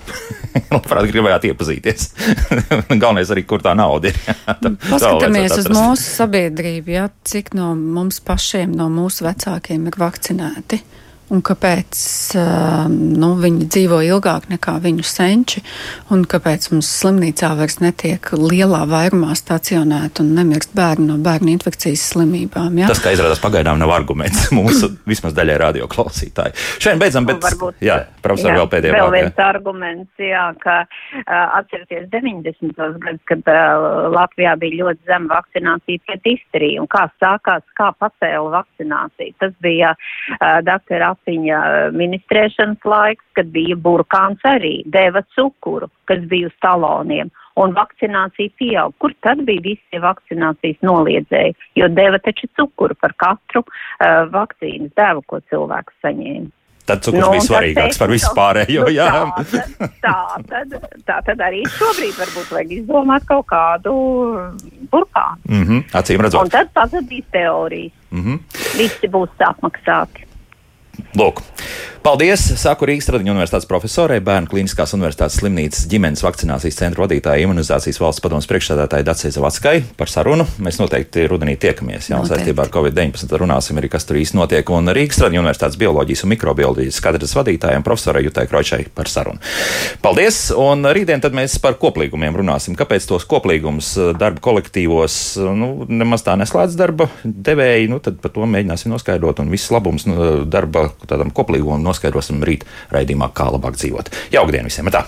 [0.73, 2.07] Labprāt, gribējāt iepazīties.
[3.01, 4.19] Galvenais arī, kur tā nauda ir.
[4.47, 10.81] tā, Paskatāmies uz mūsu sabiedrību, ja, cik no mums pašiem, no mūsu vecākiem ir vakcinēti
[11.33, 11.99] un kāpēc
[12.37, 15.61] uh, nu, viņi dzīvo ilgāk nekā viņu senči,
[16.13, 22.07] un kāpēc mums slimnīcā vairs netiek lielā vairumā stacionēti un nemirst bērni no bērnu infekcijas
[22.13, 22.79] slimībām.
[22.81, 22.89] Ja?
[22.91, 26.55] Tas, kā izrādās, pagaidām nav arguments mūsu vismaz daļai radioklausītāji.
[26.79, 31.45] Šodien beidzam, bet varbūt, jā, profesor, jā, vēl pēdējā vēl viens arguments, jā, ka uh,
[31.59, 32.73] atcerieties 90.
[33.05, 38.53] gadus, kad uh, Latvijā bija ļoti zema vakcinācija pret izteriju, un kā sākās, kā pacēla
[38.57, 39.37] vakcinācija.
[39.43, 46.19] Tas bija uh, doktora Lapiņa eh, ministrēšanas laiks, kad bija burkāns arī, deva cukuru, kas
[46.29, 48.93] bija uz taloniem, un vakcinācija pieaug.
[48.97, 55.23] Kur tad bija visi vakcinācijas noliedzēji, jo deva taču cukuru par katru uh, vakcīnas devu,
[55.27, 56.49] ko cilvēks saņēma.
[56.89, 58.87] Tad cukurs nu, bija svarīgāks par visu pārējo.
[58.87, 59.09] Nu, jā,
[59.51, 59.65] tā,
[60.01, 60.15] tā,
[60.49, 63.93] tad, tā tad arī šobrīd varbūt vajag izdomāt kaut kādu
[64.89, 65.43] burkānu.
[65.45, 66.47] Mm -hmm, acīm redzot.
[66.47, 67.93] Un tad pazudīs teorijas.
[68.09, 68.39] Mm -hmm.
[68.79, 70.28] Visi būs apmaksāti.
[71.17, 71.41] Lūk.
[71.99, 72.39] Paldies!
[72.55, 78.23] Saku Rīgas Tradiņu universitātes profesorai, Bērnu klīniskās universitātes slimnīcas ģimenes vakcinācijas centra vadītājai, imunizācijas valsts
[78.23, 80.45] padomus priekšsēdētāji Dacei Zavackai par sarunu.
[80.63, 82.07] Mēs noteikti rudenī tiekamies.
[82.13, 84.71] Jā, saistībā ar Covid-19 runāsim arī, kas tur īsti notiek.
[84.71, 89.43] Un Rīgas Tradiņu universitātes bioloģijas un mikrobioloģijas katedras vadītājiem profesorai Jutai Kročai par sarunu.
[90.05, 90.39] Paldies!
[90.55, 92.79] Un rītdien tad mēs par koplīgumiem runāsim.
[92.79, 95.19] Kāpēc tos koplīgumus eh, darba kolektīvos
[95.51, 97.91] nu, nemaz tā neslēdz darba devēji?
[97.91, 100.17] Nu, tad par to mēģināsim noskaidrot un viss labums nu,
[100.47, 104.13] darba tādam koplīgumam noskaidrosim rīt raidījumā, kā labāk dzīvot.
[104.35, 104.91] Jauktdien visiem!
[104.93, 105.05] Tā.